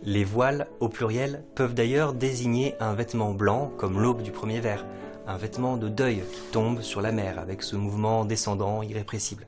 Les 0.03 0.23
voiles, 0.23 0.67
au 0.79 0.89
pluriel, 0.89 1.43
peuvent 1.55 1.73
d'ailleurs 1.73 2.13
désigner 2.13 2.75
un 2.79 2.93
vêtement 2.93 3.33
blanc, 3.33 3.71
comme 3.77 3.99
l'aube 3.99 4.21
du 4.21 4.31
premier 4.31 4.59
vers, 4.59 4.85
un 5.25 5.37
vêtement 5.37 5.75
de 5.75 5.89
deuil 5.89 6.21
qui 6.31 6.41
tombe 6.51 6.81
sur 6.81 7.01
la 7.01 7.11
mer 7.11 7.39
avec 7.39 7.63
ce 7.63 7.75
mouvement 7.75 8.23
descendant 8.23 8.83
irrépressible. 8.83 9.47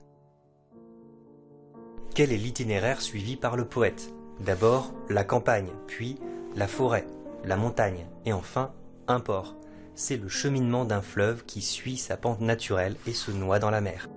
Quel 2.15 2.31
est 2.33 2.37
l'itinéraire 2.37 3.01
suivi 3.01 3.35
par 3.35 3.55
le 3.55 3.65
poète? 3.65 4.11
D'abord 4.39 4.93
la 5.09 5.23
campagne, 5.23 5.69
puis 5.87 6.17
la 6.55 6.67
forêt, 6.67 7.05
la 7.45 7.55
montagne, 7.55 8.07
et 8.25 8.33
enfin 8.33 8.73
un 9.07 9.19
port. 9.19 9.55
C'est 9.95 10.17
le 10.17 10.29
cheminement 10.29 10.85
d'un 10.85 11.01
fleuve 11.01 11.45
qui 11.45 11.61
suit 11.61 11.97
sa 11.97 12.17
pente 12.17 12.41
naturelle 12.41 12.95
et 13.05 13.13
se 13.13 13.31
noie 13.31 13.59
dans 13.59 13.69
la 13.69 13.81
mer. 13.81 14.09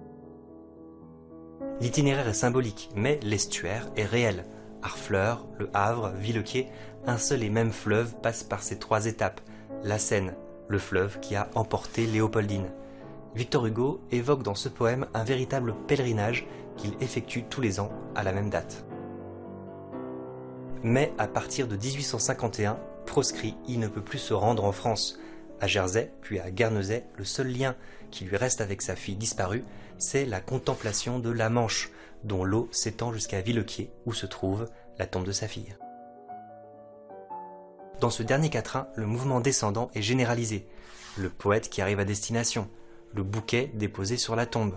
L'itinéraire 1.80 2.28
est 2.28 2.34
symbolique, 2.34 2.88
mais 2.94 3.18
l'estuaire 3.22 3.90
est 3.96 4.04
réel. 4.04 4.44
Harfleur, 4.82 5.46
Le 5.58 5.70
Havre, 5.74 6.12
Villequier, 6.16 6.68
un 7.06 7.18
seul 7.18 7.42
et 7.42 7.50
même 7.50 7.72
fleuve 7.72 8.14
passe 8.22 8.42
par 8.42 8.62
ces 8.62 8.78
trois 8.78 9.06
étapes. 9.06 9.40
La 9.84 9.98
Seine, 9.98 10.34
le 10.68 10.78
fleuve 10.78 11.20
qui 11.20 11.36
a 11.36 11.48
emporté 11.54 12.06
Léopoldine. 12.06 12.70
Victor 13.34 13.66
Hugo 13.66 14.00
évoque 14.10 14.42
dans 14.42 14.54
ce 14.54 14.68
poème 14.68 15.06
un 15.14 15.24
véritable 15.24 15.74
pèlerinage 15.86 16.46
qu'il 16.76 16.92
effectue 17.00 17.44
tous 17.44 17.60
les 17.60 17.80
ans 17.80 17.90
à 18.14 18.22
la 18.22 18.32
même 18.32 18.50
date. 18.50 18.84
Mais 20.82 21.12
à 21.18 21.26
partir 21.26 21.68
de 21.68 21.76
1851, 21.76 22.78
proscrit, 23.06 23.54
il 23.68 23.78
ne 23.78 23.88
peut 23.88 24.02
plus 24.02 24.18
se 24.18 24.34
rendre 24.34 24.64
en 24.64 24.72
France. 24.72 25.18
À 25.60 25.66
Jersey, 25.68 26.12
puis 26.22 26.40
à 26.40 26.50
Guernesey, 26.50 27.04
le 27.16 27.24
seul 27.24 27.46
lien 27.46 27.76
qui 28.10 28.24
lui 28.24 28.36
reste 28.36 28.60
avec 28.60 28.82
sa 28.82 28.96
fille 28.96 29.14
disparue, 29.14 29.64
c'est 29.96 30.26
la 30.26 30.40
contemplation 30.40 31.20
de 31.20 31.30
la 31.30 31.48
Manche, 31.50 31.90
dont 32.24 32.44
l'eau 32.44 32.68
s'étend 32.70 33.12
jusqu'à 33.12 33.40
Villequier, 33.40 33.92
où 34.06 34.12
se 34.12 34.26
trouve 34.26 34.68
la 34.98 35.06
tombe 35.06 35.24
de 35.24 35.32
sa 35.32 35.48
fille. 35.48 35.76
Dans 38.00 38.10
ce 38.10 38.22
dernier 38.22 38.50
quatrain, 38.50 38.88
le 38.96 39.06
mouvement 39.06 39.40
descendant 39.40 39.90
est 39.94 40.02
généralisé. 40.02 40.66
Le 41.16 41.28
poète 41.28 41.68
qui 41.68 41.80
arrive 41.80 42.00
à 42.00 42.04
destination, 42.04 42.68
le 43.14 43.22
bouquet 43.22 43.70
déposé 43.74 44.16
sur 44.16 44.34
la 44.34 44.46
tombe, 44.46 44.76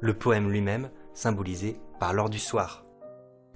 le 0.00 0.14
poème 0.14 0.50
lui-même 0.50 0.90
symbolisé 1.14 1.80
par 1.98 2.12
l'or 2.12 2.30
du 2.30 2.38
soir. 2.38 2.84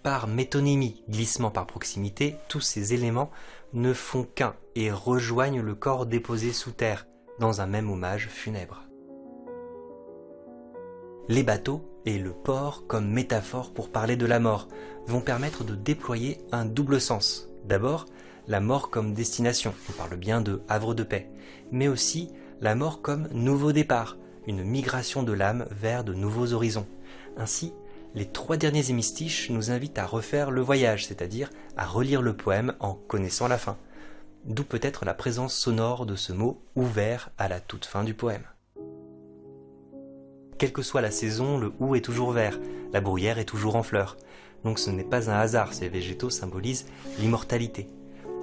Par 0.02 0.26
métonymie, 0.26 1.04
glissement 1.08 1.50
par 1.50 1.66
proximité, 1.66 2.36
tous 2.48 2.60
ces 2.60 2.92
éléments 2.92 3.30
ne 3.72 3.92
font 3.92 4.24
qu'un 4.24 4.54
et 4.74 4.90
rejoignent 4.90 5.62
le 5.62 5.74
corps 5.74 6.06
déposé 6.06 6.52
sous 6.52 6.72
terre, 6.72 7.06
dans 7.38 7.60
un 7.60 7.66
même 7.66 7.90
hommage 7.90 8.28
funèbre. 8.28 8.84
Les 11.28 11.42
bateaux 11.42 11.88
et 12.06 12.18
le 12.18 12.32
port 12.32 12.86
comme 12.86 13.08
métaphore 13.08 13.72
pour 13.72 13.90
parler 13.90 14.16
de 14.16 14.26
la 14.26 14.40
mort 14.40 14.68
vont 15.06 15.20
permettre 15.20 15.64
de 15.64 15.74
déployer 15.74 16.38
un 16.52 16.64
double 16.64 17.00
sens. 17.00 17.48
D'abord, 17.64 18.06
la 18.46 18.60
mort 18.60 18.90
comme 18.90 19.14
destination, 19.14 19.74
on 19.88 19.92
parle 19.92 20.16
bien 20.16 20.40
de 20.40 20.62
havre 20.68 20.94
de 20.94 21.02
paix, 21.02 21.30
mais 21.72 21.88
aussi 21.88 22.30
la 22.60 22.74
mort 22.74 23.00
comme 23.02 23.28
nouveau 23.32 23.72
départ, 23.72 24.16
une 24.46 24.62
migration 24.62 25.22
de 25.22 25.32
l'âme 25.32 25.66
vers 25.70 26.04
de 26.04 26.12
nouveaux 26.12 26.52
horizons. 26.52 26.86
Ainsi, 27.36 27.72
les 28.14 28.26
trois 28.26 28.56
derniers 28.56 28.90
hémistiches 28.90 29.50
nous 29.50 29.70
invitent 29.70 29.98
à 29.98 30.06
refaire 30.06 30.50
le 30.50 30.60
voyage, 30.60 31.06
c'est-à-dire 31.06 31.50
à 31.76 31.86
relire 31.86 32.22
le 32.22 32.36
poème 32.36 32.74
en 32.80 32.94
connaissant 32.94 33.48
la 33.48 33.58
fin. 33.58 33.76
D'où 34.44 34.62
peut-être 34.62 35.04
la 35.04 35.14
présence 35.14 35.54
sonore 35.54 36.06
de 36.06 36.16
ce 36.16 36.32
mot 36.32 36.62
ouvert 36.76 37.30
à 37.38 37.48
la 37.48 37.60
toute 37.60 37.86
fin 37.86 38.04
du 38.04 38.14
poème. 38.14 38.44
Quelle 40.64 40.72
que 40.72 40.80
soit 40.80 41.02
la 41.02 41.10
saison, 41.10 41.58
le 41.58 41.74
hou 41.78 41.94
est 41.94 42.00
toujours 42.00 42.30
vert, 42.30 42.58
la 42.94 43.02
bruyère 43.02 43.38
est 43.38 43.44
toujours 43.44 43.76
en 43.76 43.82
fleurs. 43.82 44.16
Donc 44.64 44.78
ce 44.78 44.88
n'est 44.88 45.04
pas 45.04 45.28
un 45.28 45.34
hasard, 45.34 45.74
ces 45.74 45.90
végétaux 45.90 46.30
symbolisent 46.30 46.86
l'immortalité. 47.18 47.86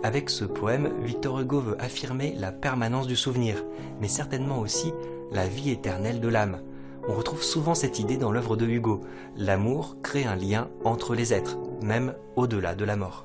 Avec 0.04 0.30
ce 0.30 0.46
poème, 0.46 0.92
Victor 1.02 1.40
Hugo 1.40 1.62
veut 1.62 1.82
affirmer 1.82 2.36
la 2.38 2.52
permanence 2.52 3.08
du 3.08 3.16
souvenir, 3.16 3.66
mais 4.00 4.08
certainement 4.08 4.60
aussi 4.60 4.94
la 5.32 5.48
vie 5.48 5.72
éternelle 5.72 6.20
de 6.20 6.28
l'âme. 6.28 6.62
On 7.10 7.16
retrouve 7.16 7.42
souvent 7.42 7.74
cette 7.74 7.98
idée 7.98 8.18
dans 8.18 8.32
l'œuvre 8.32 8.56
de 8.56 8.68
Hugo. 8.68 9.02
L'amour 9.36 9.98
crée 10.04 10.26
un 10.26 10.36
lien 10.36 10.70
entre 10.84 11.16
les 11.16 11.34
êtres, 11.34 11.58
même 11.82 12.14
au-delà 12.36 12.76
de 12.76 12.86
la 12.86 12.98
mort. 12.98 13.24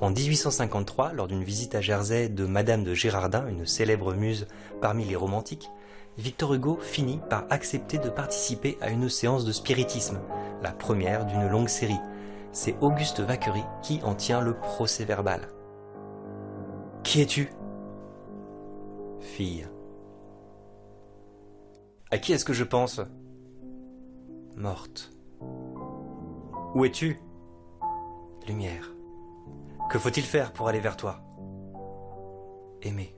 En 0.00 0.10
1853, 0.10 1.12
lors 1.12 1.28
d'une 1.28 1.44
visite 1.44 1.76
à 1.76 1.80
Jersey 1.80 2.28
de 2.28 2.46
Madame 2.46 2.82
de 2.82 2.94
Girardin, 2.94 3.46
une 3.46 3.64
célèbre 3.64 4.12
muse 4.12 4.48
parmi 4.80 5.04
les 5.04 5.14
romantiques, 5.14 5.70
Victor 6.16 6.54
Hugo 6.54 6.78
finit 6.80 7.20
par 7.28 7.44
accepter 7.50 7.98
de 7.98 8.08
participer 8.08 8.78
à 8.80 8.90
une 8.90 9.08
séance 9.08 9.44
de 9.44 9.52
spiritisme, 9.52 10.20
la 10.62 10.70
première 10.70 11.26
d'une 11.26 11.48
longue 11.48 11.68
série. 11.68 12.00
C'est 12.52 12.76
Auguste 12.80 13.20
Vacquerie 13.20 13.64
qui 13.82 14.00
en 14.04 14.14
tient 14.14 14.40
le 14.40 14.54
procès 14.54 15.04
verbal. 15.04 15.48
Qui 17.02 17.20
es-tu? 17.20 17.50
Fille. 19.18 19.66
À 22.10 22.18
qui 22.18 22.32
est-ce 22.32 22.44
que 22.44 22.52
je 22.52 22.64
pense? 22.64 23.00
Morte. 24.56 25.10
Où 26.74 26.84
es-tu? 26.84 27.18
Lumière. 28.46 28.92
Que 29.90 29.98
faut-il 29.98 30.22
faire 30.22 30.52
pour 30.52 30.68
aller 30.68 30.80
vers 30.80 30.96
toi? 30.96 31.20
Aimer. 32.82 33.16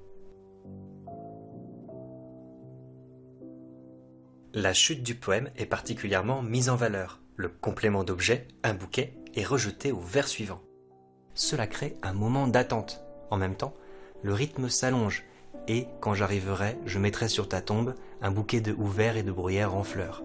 La 4.59 4.73
chute 4.73 5.03
du 5.03 5.14
poème 5.14 5.51
est 5.59 5.66
particulièrement 5.66 6.40
mise 6.40 6.71
en 6.71 6.77
valeur. 6.77 7.21
Le 7.37 7.51
complément 7.51 8.05
d'objet, 8.05 8.49
un 8.62 8.73
bouquet, 8.73 9.12
est 9.35 9.45
rejeté 9.45 9.92
au 9.92 10.01
vers 10.01 10.27
suivant. 10.27 10.62
Cela 11.35 11.66
crée 11.66 11.99
un 12.03 12.14
moment 12.14 12.47
d'attente. 12.47 13.03
En 13.31 13.37
même 13.37 13.55
temps, 13.55 13.75
le 14.23 14.33
rythme 14.33 14.71
s'allonge, 14.71 15.25
et 15.69 15.88
quand 16.01 16.14
j'arriverai, 16.14 16.79
je 16.87 16.99
mettrai 16.99 17.29
sur 17.29 17.51
ta 17.51 17.61
tombe 17.61 17.97
un 18.23 18.31
bouquet 18.31 18.62
de 18.62 18.73
ouverts 18.73 19.19
et 19.19 19.23
de 19.23 19.31
bruyères 19.31 19.75
en 19.75 19.85
fleurs. 19.85 20.25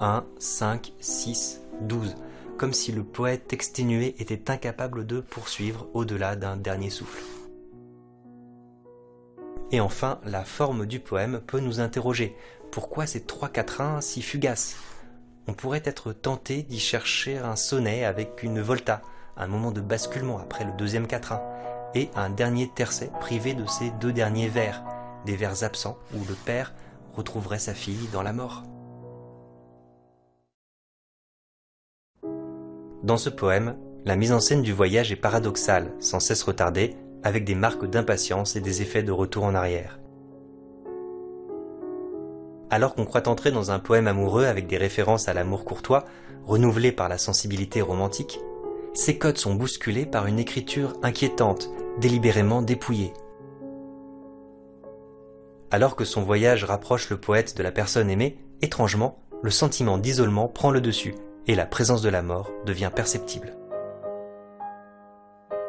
1, 0.00 0.26
5, 0.40 0.92
6, 0.98 1.60
12, 1.82 2.16
comme 2.56 2.72
si 2.72 2.90
le 2.90 3.04
poète 3.04 3.52
exténué 3.52 4.16
était 4.18 4.50
incapable 4.50 5.06
de 5.06 5.20
poursuivre 5.20 5.86
au-delà 5.94 6.34
d'un 6.34 6.56
dernier 6.56 6.90
souffle. 6.90 7.22
Et 9.70 9.80
enfin, 9.80 10.18
la 10.24 10.44
forme 10.44 10.86
du 10.86 10.98
poème 10.98 11.40
peut 11.46 11.60
nous 11.60 11.80
interroger. 11.80 12.34
Pourquoi 12.70 13.06
ces 13.06 13.22
trois 13.22 13.48
quatrains 13.48 14.00
si 14.00 14.22
fugaces? 14.22 14.76
On 15.46 15.54
pourrait 15.54 15.82
être 15.84 16.12
tenté 16.12 16.62
d'y 16.62 16.78
chercher 16.78 17.38
un 17.38 17.56
sonnet 17.56 18.04
avec 18.04 18.42
une 18.42 18.60
volta, 18.60 19.00
un 19.36 19.46
moment 19.46 19.72
de 19.72 19.80
basculement 19.80 20.38
après 20.38 20.64
le 20.64 20.72
deuxième 20.72 21.06
quatrain, 21.06 21.42
et 21.94 22.10
un 22.14 22.28
dernier 22.28 22.68
tercet 22.68 23.10
privé 23.20 23.54
de 23.54 23.66
ces 23.66 23.90
deux 23.92 24.12
derniers 24.12 24.48
vers, 24.48 24.84
des 25.24 25.36
vers 25.36 25.64
absents 25.64 25.98
où 26.14 26.18
le 26.28 26.34
père 26.34 26.74
retrouverait 27.14 27.58
sa 27.58 27.74
fille 27.74 28.08
dans 28.12 28.22
la 28.22 28.34
mort. 28.34 28.64
Dans 33.02 33.16
ce 33.16 33.30
poème, 33.30 33.76
la 34.04 34.16
mise 34.16 34.32
en 34.32 34.40
scène 34.40 34.62
du 34.62 34.72
voyage 34.72 35.10
est 35.10 35.16
paradoxale, 35.16 35.94
sans 35.98 36.20
cesse 36.20 36.42
retardée, 36.42 36.96
avec 37.22 37.44
des 37.44 37.54
marques 37.54 37.86
d'impatience 37.86 38.54
et 38.54 38.60
des 38.60 38.82
effets 38.82 39.02
de 39.02 39.12
retour 39.12 39.44
en 39.44 39.54
arrière. 39.54 39.98
Alors 42.70 42.94
qu'on 42.94 43.04
croit 43.04 43.28
entrer 43.28 43.50
dans 43.50 43.70
un 43.70 43.78
poème 43.78 44.08
amoureux 44.08 44.44
avec 44.44 44.66
des 44.66 44.76
références 44.76 45.28
à 45.28 45.34
l'amour 45.34 45.64
courtois, 45.64 46.04
renouvelé 46.46 46.92
par 46.92 47.08
la 47.08 47.18
sensibilité 47.18 47.80
romantique, 47.80 48.40
ces 48.92 49.16
codes 49.16 49.38
sont 49.38 49.54
bousculés 49.54 50.06
par 50.06 50.26
une 50.26 50.38
écriture 50.38 50.94
inquiétante, 51.02 51.70
délibérément 51.98 52.62
dépouillée. 52.62 53.12
Alors 55.70 55.96
que 55.96 56.04
son 56.04 56.22
voyage 56.22 56.64
rapproche 56.64 57.10
le 57.10 57.18
poète 57.18 57.56
de 57.56 57.62
la 57.62 57.70
personne 57.70 58.10
aimée, 58.10 58.38
étrangement, 58.62 59.18
le 59.42 59.50
sentiment 59.50 59.98
d'isolement 59.98 60.48
prend 60.48 60.70
le 60.70 60.80
dessus 60.80 61.14
et 61.46 61.54
la 61.54 61.66
présence 61.66 62.02
de 62.02 62.08
la 62.08 62.22
mort 62.22 62.50
devient 62.66 62.90
perceptible. 62.94 63.54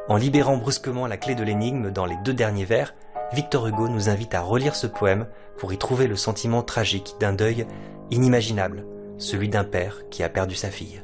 En 0.07 0.17
libérant 0.17 0.57
brusquement 0.57 1.05
la 1.05 1.17
clé 1.17 1.35
de 1.35 1.43
l'énigme 1.43 1.91
dans 1.91 2.05
les 2.05 2.17
deux 2.23 2.33
derniers 2.33 2.65
vers, 2.65 2.95
Victor 3.31 3.67
Hugo 3.67 3.87
nous 3.87 4.09
invite 4.09 4.33
à 4.33 4.41
relire 4.41 4.75
ce 4.75 4.87
poème 4.87 5.27
pour 5.59 5.71
y 5.71 5.77
trouver 5.77 6.07
le 6.07 6.15
sentiment 6.15 6.63
tragique 6.63 7.13
d'un 7.19 7.33
deuil 7.33 7.67
inimaginable, 8.09 8.85
celui 9.19 9.49
d'un 9.49 9.63
père 9.63 10.01
qui 10.09 10.23
a 10.23 10.29
perdu 10.29 10.55
sa 10.55 10.71
fille. 10.71 11.03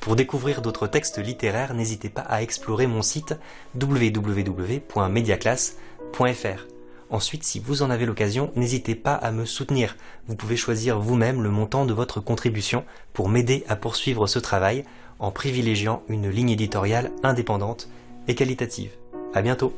Pour 0.00 0.16
découvrir 0.16 0.60
d'autres 0.60 0.88
textes 0.88 1.18
littéraires, 1.18 1.74
n'hésitez 1.74 2.08
pas 2.08 2.22
à 2.22 2.42
explorer 2.42 2.88
mon 2.88 3.02
site 3.02 3.36
www.mediaclass.fr. 3.80 6.66
Ensuite, 7.10 7.44
si 7.44 7.60
vous 7.60 7.82
en 7.82 7.90
avez 7.90 8.06
l'occasion, 8.06 8.50
n'hésitez 8.56 8.94
pas 8.94 9.14
à 9.14 9.30
me 9.30 9.44
soutenir. 9.44 9.98
Vous 10.26 10.36
pouvez 10.36 10.56
choisir 10.56 11.00
vous-même 11.00 11.42
le 11.42 11.50
montant 11.50 11.84
de 11.84 11.92
votre 11.92 12.20
contribution 12.20 12.84
pour 13.12 13.28
m'aider 13.28 13.62
à 13.68 13.76
poursuivre 13.76 14.26
ce 14.26 14.38
travail 14.38 14.84
en 15.18 15.30
privilégiant 15.30 16.02
une 16.08 16.30
ligne 16.30 16.50
éditoriale 16.50 17.10
indépendante 17.22 17.90
et 18.28 18.34
qualitative. 18.34 18.92
À 19.34 19.42
bientôt! 19.42 19.72